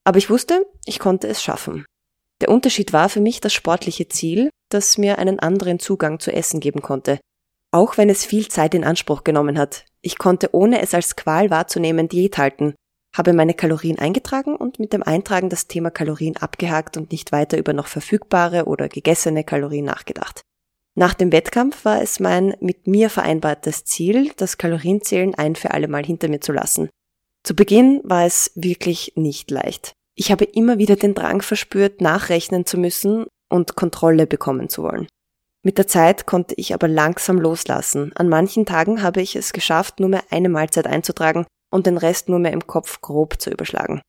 Aber 0.06 0.18
ich 0.18 0.30
wusste, 0.30 0.66
ich 0.86 1.00
konnte 1.00 1.28
es 1.28 1.44
schaffen. 1.44 1.86
Der 2.42 2.50
Unterschied 2.50 2.94
war 2.94 3.10
für 3.10 3.22
mich 3.22 3.42
das 3.42 3.54
sportliche 3.54 4.08
Ziel, 4.08 4.50
das 4.70 4.98
mir 4.98 5.20
einen 5.20 5.40
anderen 5.40 5.80
Zugang 5.80 6.20
zu 6.20 6.32
Essen 6.32 6.60
geben 6.60 6.82
konnte. 6.82 7.20
Auch 7.72 7.98
wenn 7.98 8.10
es 8.10 8.26
viel 8.26 8.48
Zeit 8.48 8.74
in 8.74 8.84
Anspruch 8.84 9.24
genommen 9.24 9.58
hat. 9.58 9.86
Ich 10.02 10.18
konnte, 10.18 10.50
ohne 10.54 10.82
es 10.82 10.94
als 10.94 11.16
Qual 11.16 11.50
wahrzunehmen, 11.50 12.10
Diät 12.10 12.38
halten, 12.38 12.74
habe 13.16 13.34
meine 13.34 13.54
Kalorien 13.54 14.00
eingetragen 14.00 14.56
und 14.56 14.80
mit 14.80 14.94
dem 14.94 15.04
Eintragen 15.04 15.50
das 15.50 15.68
Thema 15.68 15.92
Kalorien 15.92 16.38
abgehakt 16.38 16.98
und 16.98 17.12
nicht 17.12 17.32
weiter 17.32 17.58
über 17.58 17.74
noch 17.74 17.88
verfügbare 17.88 18.66
oder 18.66 18.88
gegessene 18.88 19.44
Kalorien 19.44 19.86
nachgedacht. 19.86 20.42
Nach 20.96 21.14
dem 21.14 21.32
Wettkampf 21.32 21.86
war 21.86 22.02
es 22.02 22.20
mein 22.20 22.56
mit 22.60 22.88
mir 22.88 23.10
vereinbartes 23.10 23.86
Ziel, 23.86 24.32
das 24.38 24.58
Kalorienzählen 24.58 25.36
ein 25.36 25.56
für 25.56 25.72
alle 25.72 25.88
Mal 25.88 26.06
hinter 26.06 26.28
mir 26.28 26.42
zu 26.42 26.52
lassen. 26.52 26.90
Zu 27.44 27.56
Beginn 27.56 28.02
war 28.04 28.26
es 28.26 28.52
wirklich 28.56 29.14
nicht 29.16 29.52
leicht. 29.52 29.94
Ich 30.16 30.32
habe 30.32 30.46
immer 30.46 30.78
wieder 30.78 30.96
den 30.96 31.16
Drang 31.16 31.42
verspürt, 31.42 32.02
nachrechnen 32.02 32.66
zu 32.66 32.78
müssen 32.78 33.26
und 33.50 33.76
Kontrolle 33.76 34.28
bekommen 34.28 34.70
zu 34.70 34.84
wollen. 34.84 35.08
Mit 35.64 35.78
der 35.78 35.88
Zeit 35.88 36.26
konnte 36.26 36.56
ich 36.58 36.74
aber 36.74 36.88
langsam 36.88 37.38
loslassen. 37.40 38.12
An 38.16 38.30
manchen 38.30 38.66
Tagen 38.66 39.04
habe 39.04 39.22
ich 39.22 39.36
es 39.36 39.54
geschafft, 39.54 40.00
nur 40.00 40.10
mehr 40.10 40.24
eine 40.32 40.50
Mahlzeit 40.50 40.88
einzutragen 40.88 41.46
und 41.72 41.86
den 41.86 41.98
Rest 41.98 42.30
nur 42.30 42.40
mehr 42.40 42.52
im 42.52 42.66
Kopf 42.66 43.02
grob 43.02 43.40
zu 43.40 43.52
überschlagen. 43.52 44.02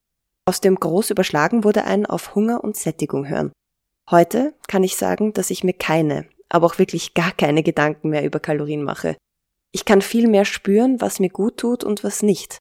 Aus 0.47 0.61
dem 0.61 0.77
Großüberschlagen 0.77 1.63
wurde 1.63 1.85
ein 1.85 2.07
auf 2.07 2.35
Hunger 2.35 2.65
und 2.65 2.77
Sättigung 2.77 3.29
hören. 3.29 3.53
Heute 4.11 4.55
kann 4.67 4.83
ich 4.83 4.97
sagen, 4.97 5.33
dass 5.35 5.51
ich 5.51 5.63
mir 5.63 5.75
keine, 5.75 6.27
aber 6.49 6.67
auch 6.67 6.79
wirklich 6.79 7.15
gar 7.15 7.33
keine 7.33 7.63
Gedanken 7.63 8.09
mehr 8.09 8.25
über 8.25 8.41
Kalorien 8.41 8.83
mache. 8.83 9.17
Ich 9.73 9.85
kann 9.85 10.03
viel 10.03 10.29
mehr 10.29 10.45
spüren, 10.45 11.01
was 11.01 11.21
mir 11.21 11.31
gut 11.31 11.59
tut 11.59 11.85
und 11.85 12.03
was 12.03 12.23
nicht. 12.23 12.59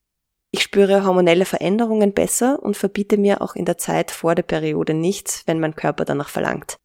Ich 0.54 0.62
spüre 0.62 1.04
hormonelle 1.04 1.46
Veränderungen 1.46 2.12
besser 2.12 2.62
und 2.62 2.76
verbiete 2.76 3.16
mir 3.16 3.40
auch 3.40 3.56
in 3.56 3.64
der 3.64 3.78
Zeit 3.78 4.10
vor 4.10 4.34
der 4.34 4.42
Periode 4.42 4.92
nichts, 4.92 5.42
wenn 5.46 5.58
mein 5.58 5.74
Körper 5.74 6.04
danach 6.04 6.28
verlangt. 6.28 6.76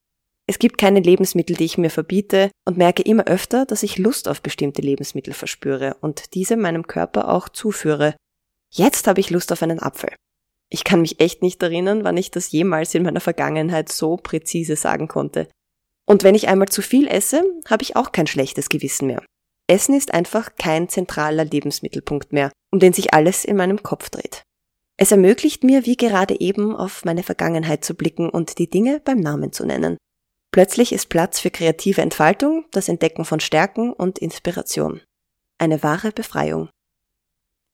Es 0.50 0.60
gibt 0.60 0.78
keine 0.78 1.02
Lebensmittel, 1.02 1.58
die 1.58 1.66
ich 1.66 1.78
mir 1.78 1.90
verbiete 1.90 2.50
und 2.66 2.78
merke 2.78 3.04
immer 3.04 3.26
öfter, 3.28 3.66
dass 3.66 3.84
ich 3.84 3.98
Lust 3.98 4.30
auf 4.30 4.42
bestimmte 4.42 4.82
Lebensmittel 4.82 5.34
verspüre 5.34 5.98
und 6.00 6.34
diese 6.34 6.56
meinem 6.56 6.88
Körper 6.88 7.28
auch 7.28 7.50
zuführe. 7.50 8.16
Jetzt 8.74 9.08
habe 9.08 9.20
ich 9.20 9.30
Lust 9.30 9.52
auf 9.52 9.62
einen 9.62 9.82
Apfel. 9.82 10.14
Ich 10.70 10.86
kann 10.86 11.02
mich 11.02 11.20
echt 11.20 11.42
nicht 11.42 11.62
erinnern, 11.64 12.06
wann 12.06 12.18
ich 12.18 12.32
das 12.32 12.52
jemals 12.52 12.96
in 12.96 13.04
meiner 13.04 13.20
Vergangenheit 13.20 13.90
so 13.90 14.16
präzise 14.16 14.78
sagen 14.78 15.10
konnte. 15.10 15.50
Und 16.06 16.24
wenn 16.24 16.36
ich 16.36 16.48
einmal 16.48 16.70
zu 16.70 16.82
viel 16.82 17.08
esse, 17.08 17.44
habe 17.68 17.84
ich 17.84 17.98
auch 17.98 18.14
kein 18.14 18.28
schlechtes 18.28 18.70
Gewissen 18.70 19.08
mehr. 19.08 19.24
Essen 19.70 19.96
ist 19.96 20.14
einfach 20.14 20.56
kein 20.56 20.88
zentraler 20.88 21.44
Lebensmittelpunkt 21.44 22.32
mehr, 22.32 22.52
um 22.72 22.80
den 22.80 22.94
sich 22.94 23.14
alles 23.14 23.44
in 23.44 23.58
meinem 23.58 23.84
Kopf 23.84 24.10
dreht. 24.10 24.44
Es 24.98 25.12
ermöglicht 25.12 25.64
mir, 25.66 25.86
wie 25.86 25.98
gerade 25.98 26.40
eben, 26.40 26.74
auf 26.76 27.04
meine 27.04 27.24
Vergangenheit 27.24 27.84
zu 27.84 27.94
blicken 27.94 28.30
und 28.30 28.58
die 28.60 28.70
Dinge 28.70 29.02
beim 29.04 29.20
Namen 29.20 29.52
zu 29.52 29.66
nennen. 29.66 29.98
Plötzlich 30.52 30.92
ist 30.92 31.10
Platz 31.10 31.40
für 31.40 31.52
kreative 31.52 32.02
Entfaltung, 32.02 32.66
das 32.72 32.90
Entdecken 32.90 33.26
von 33.26 33.40
Stärken 33.40 33.94
und 33.94 34.20
Inspiration. 34.20 35.02
Eine 35.58 35.84
wahre 35.84 36.12
Befreiung. 36.12 36.70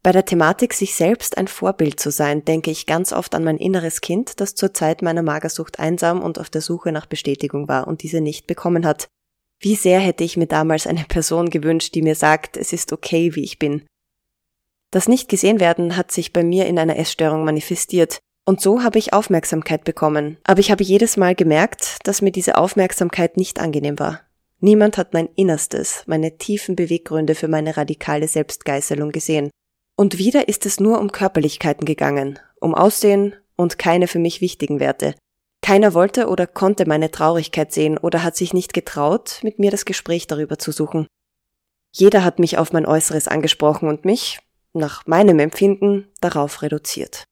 Bei 0.03 0.11
der 0.11 0.25
Thematik, 0.25 0.73
sich 0.73 0.95
selbst 0.95 1.37
ein 1.37 1.47
Vorbild 1.47 1.97
zu 1.97 2.11
sein, 2.11 2.43
denke 2.43 2.71
ich 2.71 2.85
ganz 2.85 3.13
oft 3.13 3.33
an 3.35 3.45
mein 3.45 3.57
inneres 3.57 4.01
Kind, 4.01 4.41
das 4.41 4.53
zur 4.53 4.73
Zeit 4.73 5.01
meiner 5.01 5.23
Magersucht 5.23 5.79
einsam 5.79 6.21
und 6.21 6.39
auf 6.39 6.49
der 6.49 6.59
Suche 6.59 6.91
nach 6.91 7.05
Bestätigung 7.05 7.69
war 7.69 7.87
und 7.87 8.03
diese 8.03 8.19
nicht 8.19 8.45
bekommen 8.45 8.85
hat. 8.85 9.07
Wie 9.61 9.75
sehr 9.75 10.01
hätte 10.01 10.25
ich 10.25 10.35
mir 10.35 10.47
damals 10.47 10.87
eine 10.87 11.05
Person 11.05 11.49
gewünscht, 11.49 11.95
die 11.95 12.01
mir 12.01 12.15
sagt, 12.15 12.57
es 12.57 12.73
ist 12.73 12.91
okay, 12.91 13.33
wie 13.35 13.45
ich 13.45 13.59
bin. 13.59 13.85
Das 14.91 15.07
nicht 15.07 15.29
gesehen 15.29 15.61
werden 15.61 15.95
hat 15.95 16.11
sich 16.11 16.33
bei 16.33 16.43
mir 16.43 16.65
in 16.65 16.77
einer 16.77 16.97
Essstörung 16.97 17.45
manifestiert. 17.45 18.19
Und 18.45 18.59
so 18.59 18.83
habe 18.83 18.99
ich 18.99 19.13
Aufmerksamkeit 19.13 19.83
bekommen. 19.85 20.37
Aber 20.43 20.59
ich 20.59 20.71
habe 20.71 20.83
jedes 20.83 21.15
Mal 21.17 21.33
gemerkt, 21.33 21.99
dass 22.03 22.21
mir 22.21 22.31
diese 22.31 22.57
Aufmerksamkeit 22.57 23.37
nicht 23.37 23.59
angenehm 23.59 23.99
war. 23.99 24.21
Niemand 24.59 24.97
hat 24.97 25.13
mein 25.13 25.29
Innerstes, 25.35 26.03
meine 26.07 26.37
tiefen 26.37 26.75
Beweggründe 26.75 27.35
für 27.35 27.47
meine 27.47 27.75
radikale 27.77 28.27
Selbstgeißelung 28.27 29.11
gesehen. 29.11 29.49
Und 29.95 30.17
wieder 30.17 30.47
ist 30.47 30.65
es 30.65 30.79
nur 30.79 30.99
um 30.99 31.11
Körperlichkeiten 31.11 31.85
gegangen, 31.85 32.39
um 32.59 32.73
Aussehen 32.73 33.35
und 33.55 33.77
keine 33.77 34.07
für 34.07 34.19
mich 34.19 34.41
wichtigen 34.41 34.79
Werte. 34.79 35.15
Keiner 35.61 35.93
wollte 35.93 36.27
oder 36.27 36.47
konnte 36.47 36.85
meine 36.87 37.11
Traurigkeit 37.11 37.71
sehen 37.71 37.97
oder 37.97 38.23
hat 38.23 38.35
sich 38.35 38.53
nicht 38.53 38.73
getraut, 38.73 39.39
mit 39.43 39.59
mir 39.59 39.71
das 39.71 39.85
Gespräch 39.85 40.27
darüber 40.27 40.59
zu 40.59 40.71
suchen. 40.71 41.07
Jeder 41.91 42.23
hat 42.23 42.39
mich 42.39 42.57
auf 42.57 42.73
mein 42.73 42.85
Äußeres 42.85 43.27
angesprochen 43.27 43.87
und 43.87 44.03
mich, 44.03 44.39
nach 44.73 45.05
meinem 45.05 45.39
Empfinden, 45.39 46.07
darauf 46.19 46.61
reduziert. 46.63 47.25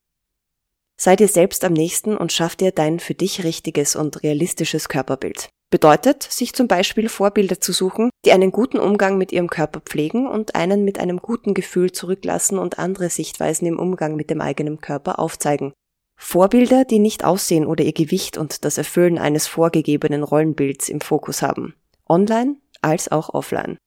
Sei 1.04 1.16
dir 1.16 1.28
selbst 1.28 1.64
am 1.64 1.74
nächsten 1.74 2.16
und 2.16 2.32
schaff 2.32 2.56
dir 2.56 2.72
dein 2.72 3.00
für 3.00 3.16
dich 3.16 3.44
richtiges 3.44 3.96
und 3.96 4.22
realistisches 4.22 4.88
Körperbild. 4.88 5.50
Bedeutet, 5.72 6.22
sich 6.22 6.54
zum 6.54 6.68
Beispiel 6.68 7.10
Vorbilder 7.10 7.60
zu 7.60 7.74
suchen, 7.74 8.12
die 8.24 8.32
einen 8.32 8.52
guten 8.52 8.78
Umgang 8.78 9.18
mit 9.18 9.32
ihrem 9.32 9.50
Körper 9.50 9.80
pflegen 9.80 10.28
und 10.28 10.54
einen 10.54 10.86
mit 10.86 11.00
einem 11.00 11.18
guten 11.18 11.56
Gefühl 11.56 11.92
zurücklassen 11.92 12.60
und 12.60 12.78
andere 12.78 13.10
Sichtweisen 13.10 13.66
im 13.66 13.80
Umgang 13.80 14.16
mit 14.16 14.30
dem 14.30 14.42
eigenen 14.42 14.80
Körper 14.80 15.18
aufzeigen. 15.18 15.74
Vorbilder, 16.20 16.86
die 16.86 17.00
nicht 17.00 17.26
Aussehen 17.26 17.66
oder 17.66 17.84
ihr 17.84 17.94
Gewicht 17.94 18.38
und 18.38 18.64
das 18.64 18.78
Erfüllen 18.78 19.18
eines 19.18 19.48
vorgegebenen 19.48 20.22
Rollenbilds 20.22 20.88
im 20.88 21.02
Fokus 21.02 21.42
haben. 21.42 21.74
Online 22.08 22.58
als 22.84 23.12
auch 23.12 23.34
offline. 23.34 23.80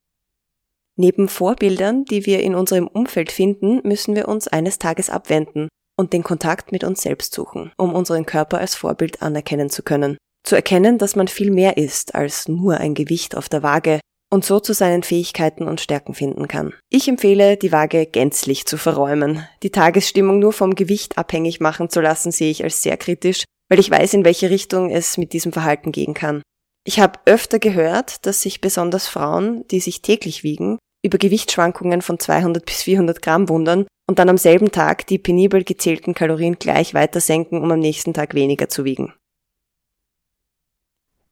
Neben 0.97 1.29
Vorbildern, 1.29 2.07
die 2.07 2.27
wir 2.27 2.41
in 2.41 2.57
unserem 2.57 2.89
Umfeld 2.89 3.31
finden, 3.31 3.83
müssen 3.85 4.17
wir 4.17 4.27
uns 4.27 4.49
eines 4.49 4.81
Tages 4.81 5.11
abwenden 5.11 5.69
und 5.97 6.13
den 6.13 6.23
Kontakt 6.23 6.73
mit 6.73 6.85
uns 6.85 7.03
selbst 7.03 7.35
suchen, 7.35 7.73
um 7.77 7.95
unseren 7.95 8.27
Körper 8.27 8.59
als 8.59 8.75
Vorbild 8.75 9.23
anerkennen 9.23 9.71
zu 9.71 9.83
können 9.83 10.17
zu 10.45 10.55
erkennen, 10.55 10.99
dass 10.99 11.17
man 11.17 11.27
viel 11.27 11.51
mehr 11.51 11.77
ist 11.77 12.15
als 12.15 12.49
nur 12.49 12.77
ein 12.79 12.95
Gewicht 12.95 13.37
auf 13.37 13.49
der 13.49 13.63
Waage 13.63 13.99
und 14.31 14.45
so 14.45 14.61
zu 14.61 14.75
seinen 14.75 15.03
Fähigkeiten 15.03 15.67
und 15.67 15.81
Stärken 15.81 16.15
finden 16.15 16.49
kann. 16.49 16.75
Ich 16.91 17.09
empfehle, 17.09 17.57
die 17.57 17.73
Waage 17.73 18.07
gänzlich 18.07 18.67
zu 18.67 18.77
verräumen. 18.77 19.47
Die 19.63 19.71
Tagesstimmung 19.71 20.39
nur 20.39 20.53
vom 20.53 20.75
Gewicht 20.75 21.19
abhängig 21.19 21.61
machen 21.61 21.89
zu 21.89 22.01
lassen, 22.01 22.31
sehe 22.31 22.51
ich 22.51 22.63
als 22.63 22.83
sehr 22.83 22.97
kritisch, 22.97 23.45
weil 23.69 23.81
ich 23.81 23.91
weiß, 23.91 24.15
in 24.15 24.25
welche 24.25 24.51
Richtung 24.51 24.91
es 24.91 25.19
mit 25.19 25.33
diesem 25.33 25.53
Verhalten 25.53 25.93
gehen 25.93 26.15
kann. 26.15 26.43
Ich 26.87 27.01
habe 27.01 27.19
öfter 27.25 27.59
gehört, 27.59 28.27
dass 28.27 28.43
sich 28.43 28.61
besonders 28.61 29.09
Frauen, 29.09 29.67
die 29.69 29.81
sich 29.81 30.03
täglich 30.03 30.43
wiegen, 30.43 30.79
über 31.03 31.17
Gewichtsschwankungen 31.17 32.03
von 32.03 32.19
200 32.19 32.67
bis 32.67 32.83
400 32.83 33.23
Gramm 33.23 33.49
wundern 33.49 33.87
und 34.07 34.19
dann 34.19 34.29
am 34.29 34.39
selben 34.39 34.71
Tag 34.71 35.07
die 35.07 35.19
penibel 35.19 35.65
gezählten 35.65 36.15
Kalorien 36.15 36.59
gleich 36.59 36.95
weiter 36.95 37.21
senken, 37.21 37.61
um 37.63 37.71
am 37.71 37.79
nächsten 37.79 38.15
Tag 38.15 38.35
weniger 38.35 38.69
zu 38.69 38.85
wiegen. 38.85 39.13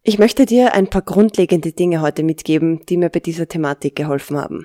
Ich 0.04 0.18
möchte 0.18 0.46
dir 0.46 0.74
ein 0.74 0.90
paar 0.90 1.02
grundlegende 1.02 1.72
Dinge 1.72 2.00
heute 2.00 2.24
mitgeben, 2.24 2.84
die 2.86 2.96
mir 2.96 3.08
bei 3.08 3.20
dieser 3.20 3.46
Thematik 3.46 3.94
geholfen 3.94 4.36
haben. 4.36 4.64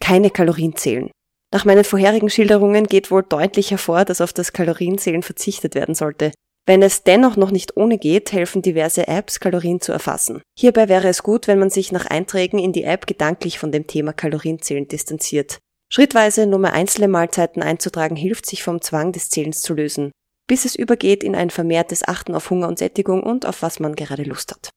Keine 0.00 0.30
Kalorien 0.30 0.76
zählen. 0.76 1.10
Nach 1.52 1.64
meinen 1.64 1.82
vorherigen 1.82 2.30
Schilderungen 2.30 2.86
geht 2.86 3.10
wohl 3.10 3.24
deutlich 3.24 3.72
hervor, 3.72 4.04
dass 4.04 4.20
auf 4.20 4.32
das 4.32 4.52
Kalorienzählen 4.52 5.24
verzichtet 5.24 5.74
werden 5.74 5.96
sollte. 5.96 6.30
Wenn 6.64 6.82
es 6.82 7.02
dennoch 7.02 7.36
noch 7.36 7.50
nicht 7.50 7.76
ohne 7.76 7.98
geht, 7.98 8.32
helfen 8.32 8.62
diverse 8.62 9.08
Apps, 9.08 9.40
Kalorien 9.40 9.80
zu 9.80 9.90
erfassen. 9.90 10.42
Hierbei 10.56 10.88
wäre 10.88 11.08
es 11.08 11.24
gut, 11.24 11.48
wenn 11.48 11.58
man 11.58 11.70
sich 11.70 11.90
nach 11.90 12.06
Einträgen 12.06 12.60
in 12.60 12.72
die 12.72 12.84
App 12.84 13.08
gedanklich 13.08 13.58
von 13.58 13.72
dem 13.72 13.88
Thema 13.88 14.12
Kalorienzählen 14.12 14.86
distanziert. 14.86 15.58
Schrittweise 15.92 16.46
nur 16.46 16.60
mehr 16.60 16.72
einzelne 16.72 17.08
Mahlzeiten 17.08 17.62
einzutragen 17.62 18.16
hilft, 18.16 18.46
sich 18.46 18.62
vom 18.62 18.80
Zwang 18.80 19.12
des 19.12 19.28
Zählens 19.28 19.60
zu 19.60 19.74
lösen 19.74 20.12
bis 20.50 20.64
es 20.64 20.74
übergeht 20.74 21.22
in 21.22 21.36
ein 21.36 21.48
vermehrtes 21.48 22.02
Achten 22.08 22.34
auf 22.34 22.50
Hunger 22.50 22.66
und 22.66 22.76
Sättigung 22.76 23.22
und 23.22 23.46
auf 23.46 23.62
was 23.62 23.78
man 23.78 23.94
gerade 23.94 24.24
Lust 24.24 24.50
hat. 24.50 24.70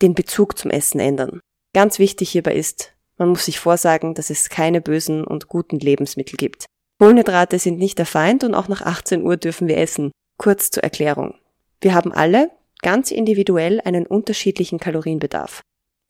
Den 0.00 0.14
Bezug 0.14 0.56
zum 0.56 0.70
Essen 0.70 1.00
ändern. 1.00 1.40
Ganz 1.74 1.98
wichtig 1.98 2.30
hierbei 2.30 2.54
ist, 2.54 2.94
man 3.18 3.28
muss 3.28 3.44
sich 3.44 3.60
vorsagen, 3.60 4.14
dass 4.14 4.30
es 4.30 4.48
keine 4.48 4.80
bösen 4.80 5.22
und 5.22 5.48
guten 5.48 5.78
Lebensmittel 5.78 6.38
gibt. 6.38 6.64
Kohlenhydrate 6.98 7.58
sind 7.58 7.76
nicht 7.76 7.98
der 7.98 8.06
Feind 8.06 8.42
und 8.42 8.54
auch 8.54 8.68
nach 8.68 8.80
18 8.80 9.22
Uhr 9.22 9.36
dürfen 9.36 9.68
wir 9.68 9.76
essen. 9.76 10.12
Kurz 10.38 10.70
zur 10.70 10.82
Erklärung. 10.82 11.34
Wir 11.82 11.92
haben 11.92 12.12
alle 12.12 12.50
ganz 12.80 13.10
individuell 13.10 13.82
einen 13.82 14.06
unterschiedlichen 14.06 14.78
Kalorienbedarf. 14.78 15.60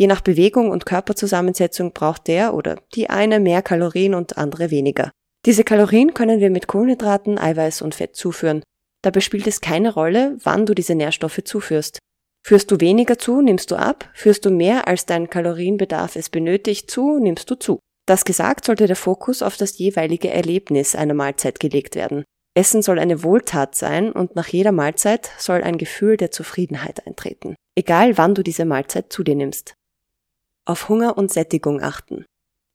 Je 0.01 0.07
nach 0.07 0.23
Bewegung 0.23 0.71
und 0.71 0.87
Körperzusammensetzung 0.87 1.93
braucht 1.93 2.27
der 2.27 2.55
oder 2.55 2.79
die 2.95 3.11
eine 3.11 3.39
mehr 3.39 3.61
Kalorien 3.61 4.15
und 4.15 4.39
andere 4.39 4.71
weniger. 4.71 5.11
Diese 5.45 5.63
Kalorien 5.63 6.15
können 6.15 6.41
wir 6.41 6.49
mit 6.49 6.69
Kohlenhydraten, 6.69 7.37
Eiweiß 7.39 7.83
und 7.83 7.95
Fett 7.95 8.17
zuführen. 8.17 8.63
Dabei 9.03 9.21
spielt 9.21 9.47
es 9.47 9.61
keine 9.61 9.93
Rolle, 9.93 10.39
wann 10.43 10.65
du 10.65 10.75
diese 10.75 10.95
Nährstoffe 10.95 11.45
zuführst. 11.45 11.99
Führst 12.43 12.71
du 12.71 12.81
weniger 12.81 13.19
zu, 13.19 13.43
nimmst 13.43 13.71
du 13.71 13.77
ab, 13.77 14.09
führst 14.15 14.47
du 14.47 14.51
mehr 14.51 14.89
als 14.89 15.05
dein 15.05 15.29
Kalorienbedarf 15.29 16.17
es 16.17 16.31
benötigt 16.31 16.91
zu, 16.91 17.19
nimmst 17.19 17.51
du 17.51 17.57
zu. 17.57 17.79
Das 18.07 18.25
gesagt, 18.25 18.65
sollte 18.65 18.87
der 18.87 18.97
Fokus 18.97 19.43
auf 19.43 19.59
das 19.59 19.77
jeweilige 19.77 20.31
Erlebnis 20.31 20.95
einer 20.95 21.13
Mahlzeit 21.13 21.61
gelegt 21.61 21.95
werden. 21.95 22.25
Essen 22.57 22.81
soll 22.81 22.99
eine 22.99 23.23
Wohltat 23.23 23.75
sein 23.75 24.13
und 24.13 24.35
nach 24.35 24.49
jeder 24.49 24.73
Mahlzeit 24.73 25.31
soll 25.37 25.63
ein 25.63 25.77
Gefühl 25.77 26.17
der 26.17 26.31
Zufriedenheit 26.31 27.07
eintreten. 27.07 27.55
Egal 27.77 28.17
wann 28.17 28.35
du 28.35 28.43
diese 28.43 28.65
Mahlzeit 28.65 29.13
zu 29.13 29.23
dir 29.23 29.35
nimmst. 29.35 29.75
Auf 30.71 30.89
Hunger 30.89 31.19
und 31.19 31.33
Sättigung 31.33 31.83
achten. 31.83 32.25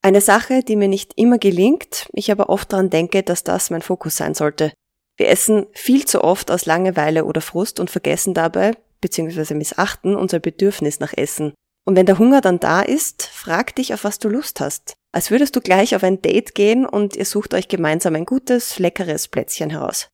Eine 0.01 0.19
Sache, 0.19 0.63
die 0.63 0.75
mir 0.75 0.89
nicht 0.89 1.13
immer 1.15 1.37
gelingt, 1.37 2.09
ich 2.11 2.29
aber 2.29 2.49
oft 2.49 2.73
daran 2.73 2.89
denke, 2.89 3.23
dass 3.23 3.45
das 3.45 3.69
mein 3.69 3.81
Fokus 3.81 4.17
sein 4.17 4.33
sollte. 4.33 4.73
Wir 5.15 5.29
essen 5.29 5.67
viel 5.71 6.05
zu 6.05 6.21
oft 6.21 6.51
aus 6.51 6.65
Langeweile 6.65 7.23
oder 7.23 7.39
Frust 7.39 7.79
und 7.79 7.89
vergessen 7.89 8.33
dabei, 8.33 8.73
bzw. 8.99 9.53
missachten 9.53 10.17
unser 10.17 10.39
Bedürfnis 10.39 10.99
nach 10.99 11.13
Essen. 11.15 11.53
Und 11.87 11.95
wenn 11.95 12.05
der 12.05 12.19
Hunger 12.19 12.41
dann 12.41 12.59
da 12.59 12.81
ist, 12.81 13.23
frag 13.23 13.73
dich, 13.77 13.93
auf 13.93 14.03
was 14.03 14.19
du 14.19 14.27
Lust 14.27 14.59
hast. 14.59 14.95
Als 15.13 15.31
würdest 15.31 15.55
du 15.55 15.61
gleich 15.61 15.95
auf 15.95 16.03
ein 16.03 16.21
Date 16.21 16.53
gehen 16.53 16.85
und 16.85 17.15
ihr 17.15 17.23
sucht 17.23 17.53
euch 17.53 17.69
gemeinsam 17.69 18.15
ein 18.15 18.25
gutes, 18.25 18.77
leckeres 18.77 19.29
Plätzchen 19.29 19.69
heraus. 19.69 20.09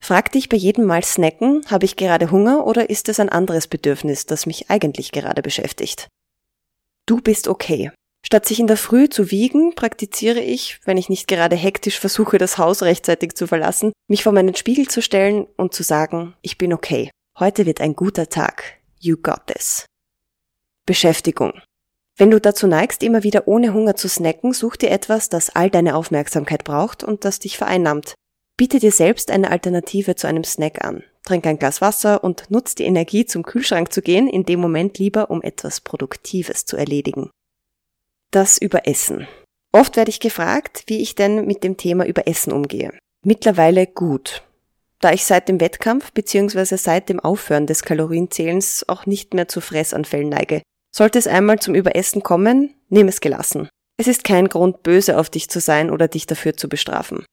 Frag 0.00 0.30
dich 0.30 0.48
bei 0.48 0.56
jedem 0.56 0.84
Mal 0.84 1.02
snacken, 1.02 1.64
habe 1.68 1.84
ich 1.84 1.96
gerade 1.96 2.30
Hunger 2.30 2.64
oder 2.64 2.90
ist 2.90 3.08
es 3.08 3.18
ein 3.18 3.28
anderes 3.28 3.66
Bedürfnis, 3.66 4.24
das 4.24 4.46
mich 4.46 4.70
eigentlich 4.70 5.10
gerade 5.10 5.42
beschäftigt? 5.42 6.06
Du 7.06 7.20
bist 7.20 7.48
okay. 7.48 7.90
Statt 8.24 8.46
sich 8.46 8.58
in 8.58 8.66
der 8.66 8.78
Früh 8.78 9.10
zu 9.10 9.30
wiegen, 9.30 9.74
praktiziere 9.74 10.40
ich, 10.40 10.80
wenn 10.86 10.96
ich 10.96 11.10
nicht 11.10 11.28
gerade 11.28 11.56
hektisch 11.56 12.00
versuche, 12.00 12.38
das 12.38 12.56
Haus 12.56 12.82
rechtzeitig 12.82 13.34
zu 13.34 13.46
verlassen, 13.46 13.92
mich 14.08 14.22
vor 14.22 14.32
meinen 14.32 14.54
Spiegel 14.54 14.88
zu 14.88 15.02
stellen 15.02 15.46
und 15.56 15.74
zu 15.74 15.82
sagen, 15.82 16.34
ich 16.40 16.56
bin 16.56 16.72
okay. 16.72 17.10
Heute 17.38 17.66
wird 17.66 17.82
ein 17.82 17.94
guter 17.94 18.28
Tag. 18.28 18.78
You 18.98 19.18
got 19.18 19.46
this. 19.48 19.84
Beschäftigung. 20.86 21.52
Wenn 22.16 22.30
du 22.30 22.40
dazu 22.40 22.66
neigst, 22.66 23.02
immer 23.02 23.24
wieder 23.24 23.48
ohne 23.48 23.74
Hunger 23.74 23.96
zu 23.96 24.08
snacken, 24.08 24.52
such 24.52 24.76
dir 24.76 24.90
etwas, 24.90 25.28
das 25.28 25.50
all 25.50 25.68
deine 25.68 25.96
Aufmerksamkeit 25.96 26.64
braucht 26.64 27.04
und 27.04 27.24
das 27.24 27.40
dich 27.40 27.58
vereinnahmt. 27.58 28.14
Biete 28.56 28.78
dir 28.78 28.92
selbst 28.92 29.30
eine 29.30 29.50
Alternative 29.50 30.14
zu 30.14 30.26
einem 30.26 30.44
Snack 30.44 30.84
an. 30.84 31.02
Trink 31.24 31.46
ein 31.46 31.58
Glas 31.58 31.80
Wasser 31.80 32.22
und 32.22 32.50
nutz 32.50 32.74
die 32.74 32.84
Energie, 32.84 33.26
zum 33.26 33.42
Kühlschrank 33.42 33.92
zu 33.92 34.02
gehen, 34.02 34.28
in 34.28 34.44
dem 34.44 34.60
Moment 34.60 34.98
lieber, 34.98 35.30
um 35.30 35.42
etwas 35.42 35.80
Produktives 35.80 36.64
zu 36.64 36.76
erledigen 36.76 37.30
das 38.34 38.58
Überessen. 38.58 39.28
Oft 39.72 39.96
werde 39.96 40.10
ich 40.10 40.18
gefragt, 40.18 40.84
wie 40.86 41.00
ich 41.00 41.14
denn 41.14 41.46
mit 41.46 41.62
dem 41.62 41.76
Thema 41.76 42.04
Überessen 42.04 42.52
umgehe. 42.52 42.92
Mittlerweile 43.24 43.86
gut. 43.86 44.42
Da 45.00 45.12
ich 45.12 45.24
seit 45.24 45.48
dem 45.48 45.60
Wettkampf 45.60 46.12
bzw. 46.12 46.76
seit 46.76 47.08
dem 47.08 47.20
Aufhören 47.20 47.66
des 47.66 47.82
Kalorienzählens 47.82 48.84
auch 48.88 49.06
nicht 49.06 49.34
mehr 49.34 49.46
zu 49.46 49.60
Fressanfällen 49.60 50.28
neige. 50.28 50.62
Sollte 50.94 51.18
es 51.18 51.26
einmal 51.26 51.60
zum 51.60 51.74
Überessen 51.74 52.22
kommen, 52.22 52.74
nimm 52.88 53.08
es 53.08 53.20
gelassen. 53.20 53.68
Es 53.98 54.08
ist 54.08 54.24
kein 54.24 54.48
Grund, 54.48 54.82
böse 54.82 55.18
auf 55.18 55.30
dich 55.30 55.48
zu 55.48 55.60
sein 55.60 55.90
oder 55.90 56.08
dich 56.08 56.26
dafür 56.26 56.56
zu 56.56 56.68
bestrafen. 56.68 57.24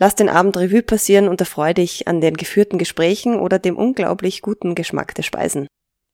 Lass 0.00 0.14
den 0.14 0.28
Abend 0.28 0.56
Revue 0.56 0.82
passieren 0.82 1.28
und 1.28 1.40
erfreue 1.40 1.74
dich 1.74 2.06
an 2.06 2.20
den 2.20 2.36
geführten 2.36 2.78
Gesprächen 2.78 3.38
oder 3.40 3.58
dem 3.58 3.76
unglaublich 3.76 4.42
guten 4.42 4.74
Geschmack 4.74 5.14
der 5.14 5.24
Speisen. 5.24 5.66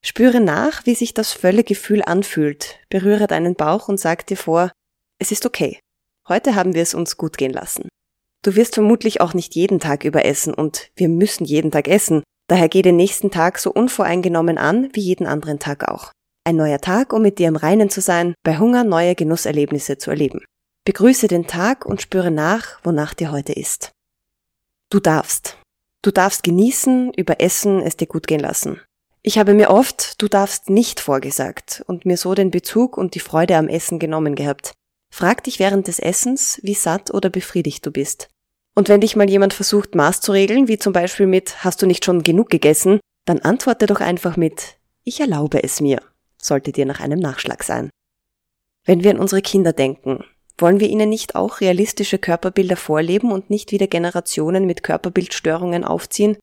Spüre 0.05 0.41
nach, 0.41 0.87
wie 0.87 0.95
sich 0.95 1.15
das 1.15 1.33
Völlegefühl 1.33 2.03
anfühlt. 2.03 2.81
Berühre 2.91 3.27
deinen 3.27 3.55
Bauch 3.55 3.89
und 3.89 4.01
sag 4.01 4.27
dir 4.27 4.37
vor, 4.37 4.73
es 5.19 5.33
ist 5.33 5.47
okay. 5.47 5.81
Heute 6.29 6.55
haben 6.55 6.75
wir 6.75 6.83
es 6.83 6.95
uns 6.95 7.17
gut 7.17 7.37
gehen 7.37 7.53
lassen. 7.53 7.89
Du 8.43 8.57
wirst 8.57 8.75
vermutlich 8.75 9.21
auch 9.21 9.35
nicht 9.35 9.55
jeden 9.55 9.81
Tag 9.81 10.05
überessen 10.05 10.53
und 10.53 10.91
wir 10.97 11.09
müssen 11.09 11.45
jeden 11.45 11.71
Tag 11.71 11.89
essen. 11.89 12.23
Daher 12.49 12.69
geh 12.69 12.83
den 12.83 12.97
nächsten 12.97 13.31
Tag 13.31 13.59
so 13.59 13.71
unvoreingenommen 13.71 14.59
an 14.59 14.91
wie 14.93 15.01
jeden 15.01 15.27
anderen 15.27 15.59
Tag 15.59 15.89
auch. 15.89 16.13
Ein 16.47 16.57
neuer 16.57 16.79
Tag, 16.79 17.15
um 17.15 17.23
mit 17.23 17.39
dir 17.39 17.49
im 17.49 17.57
Reinen 17.57 17.89
zu 17.89 18.03
sein, 18.03 18.35
bei 18.45 18.59
Hunger 18.59 18.85
neue 18.85 19.15
Genusserlebnisse 19.15 19.97
zu 19.97 20.11
erleben. 20.11 20.41
Begrüße 20.87 21.29
den 21.29 21.47
Tag 21.47 21.87
und 21.87 22.03
spüre 22.03 22.31
nach, 22.31 22.79
wonach 22.85 23.15
dir 23.15 23.33
heute 23.33 23.55
ist. 23.55 23.93
Du 24.91 25.01
darfst. 25.01 25.57
Du 26.03 26.11
darfst 26.11 26.43
genießen, 26.43 27.15
überessen, 27.15 27.81
es 27.81 27.97
dir 27.97 28.07
gut 28.07 28.27
gehen 28.27 28.41
lassen. 28.41 28.81
Ich 29.23 29.39
habe 29.39 29.55
mir 29.55 29.71
oft, 29.71 30.21
du 30.21 30.29
darfst 30.29 30.69
nicht 30.69 31.01
vorgesagt 31.01 31.83
und 31.87 32.05
mir 32.05 32.19
so 32.19 32.35
den 32.35 32.51
Bezug 32.51 32.99
und 32.99 33.15
die 33.15 33.21
Freude 33.21 33.57
am 33.57 33.69
Essen 33.69 33.99
genommen 33.99 34.35
gehabt. 34.35 34.73
Frag 35.11 35.43
dich 35.45 35.59
während 35.59 35.89
des 35.89 35.99
Essens, 35.99 36.61
wie 36.63 36.75
satt 36.75 37.15
oder 37.15 37.31
befriedigt 37.31 37.87
du 37.87 37.91
bist. 37.91 38.29
Und 38.75 38.91
wenn 38.91 39.01
dich 39.01 39.17
mal 39.17 39.31
jemand 39.31 39.55
versucht, 39.55 39.95
Maß 39.95 40.21
zu 40.21 40.33
regeln, 40.33 40.69
wie 40.69 40.79
zum 40.79 40.93
Beispiel 40.93 41.27
mit, 41.27 41.65
hast 41.65 41.81
du 41.81 41.87
nicht 41.87 42.05
schon 42.05 42.23
genug 42.23 42.51
gegessen, 42.51 43.01
dann 43.25 43.39
antworte 43.39 43.87
doch 43.87 44.03
einfach 44.03 44.37
mit, 44.37 44.77
ich 45.03 45.21
erlaube 45.21 45.65
es 45.65 45.81
mir, 45.81 46.03
sollte 46.37 46.73
dir 46.73 46.85
nach 46.85 47.01
einem 47.01 47.21
Nachschlag 47.21 47.63
sein. 47.63 47.89
Wenn 48.85 49.03
wir 49.03 49.13
an 49.13 49.19
unsere 49.19 49.41
Kinder 49.41 49.73
denken, 49.73 50.25
wollen 50.59 50.81
wir 50.81 50.89
ihnen 50.89 51.09
nicht 51.09 51.35
auch 51.35 51.61
realistische 51.61 52.19
Körperbilder 52.19 52.77
vorleben 52.77 53.33
und 53.33 53.51
nicht 53.51 53.73
wieder 53.73 53.87
Generationen 53.87 54.67
mit 54.67 54.83
Körperbildstörungen 54.83 55.85
aufziehen, 55.85 56.37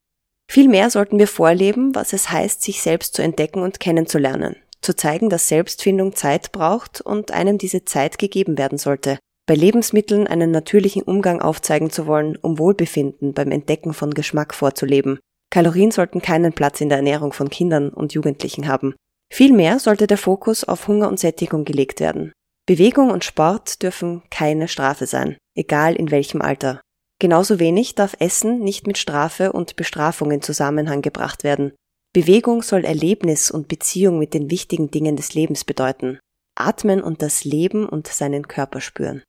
Vielmehr 0.52 0.90
sollten 0.90 1.18
wir 1.18 1.30
vorleben, 1.30 1.96
was 1.96 2.12
es 2.12 2.30
heißt, 2.30 2.62
sich 2.62 2.82
selbst 2.82 3.14
zu 3.14 3.22
entdecken 3.22 3.62
und 3.62 3.80
kennenzulernen, 3.80 4.58
zu 4.82 4.94
zeigen, 4.94 5.30
dass 5.30 5.48
Selbstfindung 5.48 6.14
Zeit 6.14 6.52
braucht 6.52 7.00
und 7.00 7.32
einem 7.32 7.58
diese 7.58 7.86
Zeit 7.86 8.18
gegeben 8.18 8.58
werden 8.58 8.78
sollte. 8.78 9.18
Bei 9.48 9.56
Lebensmitteln 9.56 10.28
einen 10.28 10.52
natürlichen 10.52 11.04
Umgang 11.04 11.42
aufzeigen 11.42 11.90
zu 11.90 12.06
wollen, 12.06 12.36
um 12.36 12.60
Wohlbefinden 12.60 13.34
beim 13.34 13.50
Entdecken 13.50 13.94
von 13.94 14.14
Geschmack 14.14 14.54
vorzuleben. 14.54 15.20
Kalorien 15.52 15.92
sollten 15.92 16.22
keinen 16.22 16.52
Platz 16.52 16.82
in 16.82 16.90
der 16.90 16.98
Ernährung 16.98 17.32
von 17.32 17.50
Kindern 17.50 17.88
und 17.88 18.12
Jugendlichen 18.12 18.68
haben. 18.68 18.94
Vielmehr 19.32 19.80
sollte 19.80 20.06
der 20.06 20.18
Fokus 20.18 20.66
auf 20.66 20.90
Hunger 20.90 21.08
und 21.08 21.18
Sättigung 21.18 21.64
gelegt 21.64 22.02
werden. 22.02 22.34
Bewegung 22.72 23.12
und 23.12 23.26
Sport 23.26 23.84
dürfen 23.84 24.24
keine 24.30 24.70
Strafe 24.70 25.06
sein, 25.06 25.36
egal 25.58 25.94
in 25.94 26.10
welchem 26.10 26.42
Alter. 26.42 26.80
Genauso 27.20 27.60
wenig 27.60 27.96
darf 27.96 28.16
Essen 28.20 28.62
nicht 28.62 28.88
mit 28.88 28.98
Strafe 28.98 29.52
und 29.52 29.76
Bestrafung 29.76 30.32
in 30.32 30.42
Zusammenhang 30.42 31.02
gebracht 31.02 31.44
werden. 31.44 31.74
Bewegung 32.14 32.62
soll 32.62 32.86
Erlebnis 32.86 33.52
und 33.52 33.68
Beziehung 33.68 34.20
mit 34.20 34.34
den 34.34 34.50
wichtigen 34.50 34.90
Dingen 34.90 35.18
des 35.18 35.34
Lebens 35.34 35.66
bedeuten. 35.66 36.20
Atmen 36.56 37.04
und 37.04 37.22
das 37.22 37.44
Leben 37.44 37.90
und 37.90 38.08
seinen 38.08 38.48
Körper 38.48 38.80
spüren. 38.80 39.22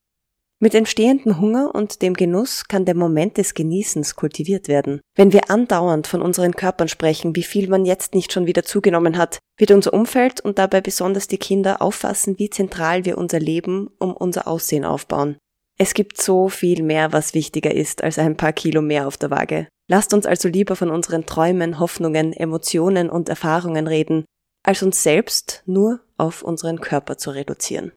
Mit 0.62 0.76
entstehendem 0.76 1.40
Hunger 1.40 1.74
und 1.74 2.02
dem 2.02 2.14
Genuss 2.14 2.68
kann 2.68 2.84
der 2.84 2.94
Moment 2.94 3.36
des 3.36 3.54
Genießens 3.54 4.14
kultiviert 4.14 4.68
werden. 4.68 5.00
Wenn 5.16 5.32
wir 5.32 5.50
andauernd 5.50 6.06
von 6.06 6.22
unseren 6.22 6.54
Körpern 6.54 6.86
sprechen, 6.86 7.34
wie 7.34 7.42
viel 7.42 7.68
man 7.68 7.84
jetzt 7.84 8.14
nicht 8.14 8.32
schon 8.32 8.46
wieder 8.46 8.62
zugenommen 8.62 9.18
hat, 9.18 9.40
wird 9.58 9.72
unser 9.72 9.92
Umfeld 9.92 10.40
und 10.40 10.60
dabei 10.60 10.80
besonders 10.80 11.26
die 11.26 11.38
Kinder 11.38 11.82
auffassen, 11.82 12.38
wie 12.38 12.48
zentral 12.48 13.04
wir 13.04 13.18
unser 13.18 13.40
Leben 13.40 13.90
um 13.98 14.12
unser 14.12 14.46
Aussehen 14.46 14.84
aufbauen. 14.84 15.36
Es 15.80 15.94
gibt 15.94 16.22
so 16.22 16.48
viel 16.48 16.84
mehr, 16.84 17.12
was 17.12 17.34
wichtiger 17.34 17.74
ist 17.74 18.04
als 18.04 18.20
ein 18.20 18.36
paar 18.36 18.52
Kilo 18.52 18.82
mehr 18.82 19.08
auf 19.08 19.16
der 19.16 19.32
Waage. 19.32 19.66
Lasst 19.90 20.14
uns 20.14 20.26
also 20.26 20.48
lieber 20.48 20.76
von 20.76 20.90
unseren 20.90 21.26
Träumen, 21.26 21.80
Hoffnungen, 21.80 22.32
Emotionen 22.32 23.10
und 23.10 23.28
Erfahrungen 23.28 23.88
reden, 23.88 24.24
als 24.62 24.84
uns 24.84 25.02
selbst 25.02 25.64
nur 25.66 25.98
auf 26.18 26.42
unseren 26.42 26.80
Körper 26.80 27.18
zu 27.18 27.30
reduzieren. 27.30 27.90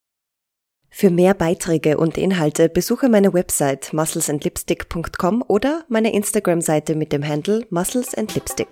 Für 0.97 1.09
mehr 1.09 1.33
Beiträge 1.33 1.97
und 1.97 2.17
Inhalte 2.17 2.69
besuche 2.69 3.09
meine 3.09 3.33
Website 3.33 3.91
musclesandlipstick.com 3.91 5.43
oder 5.45 5.83
meine 5.89 6.13
Instagram-Seite 6.13 6.95
mit 6.95 7.11
dem 7.11 7.27
Handle 7.27 7.67
Muscles 7.69 8.15
and 8.15 8.33
Lipstick. 8.33 8.69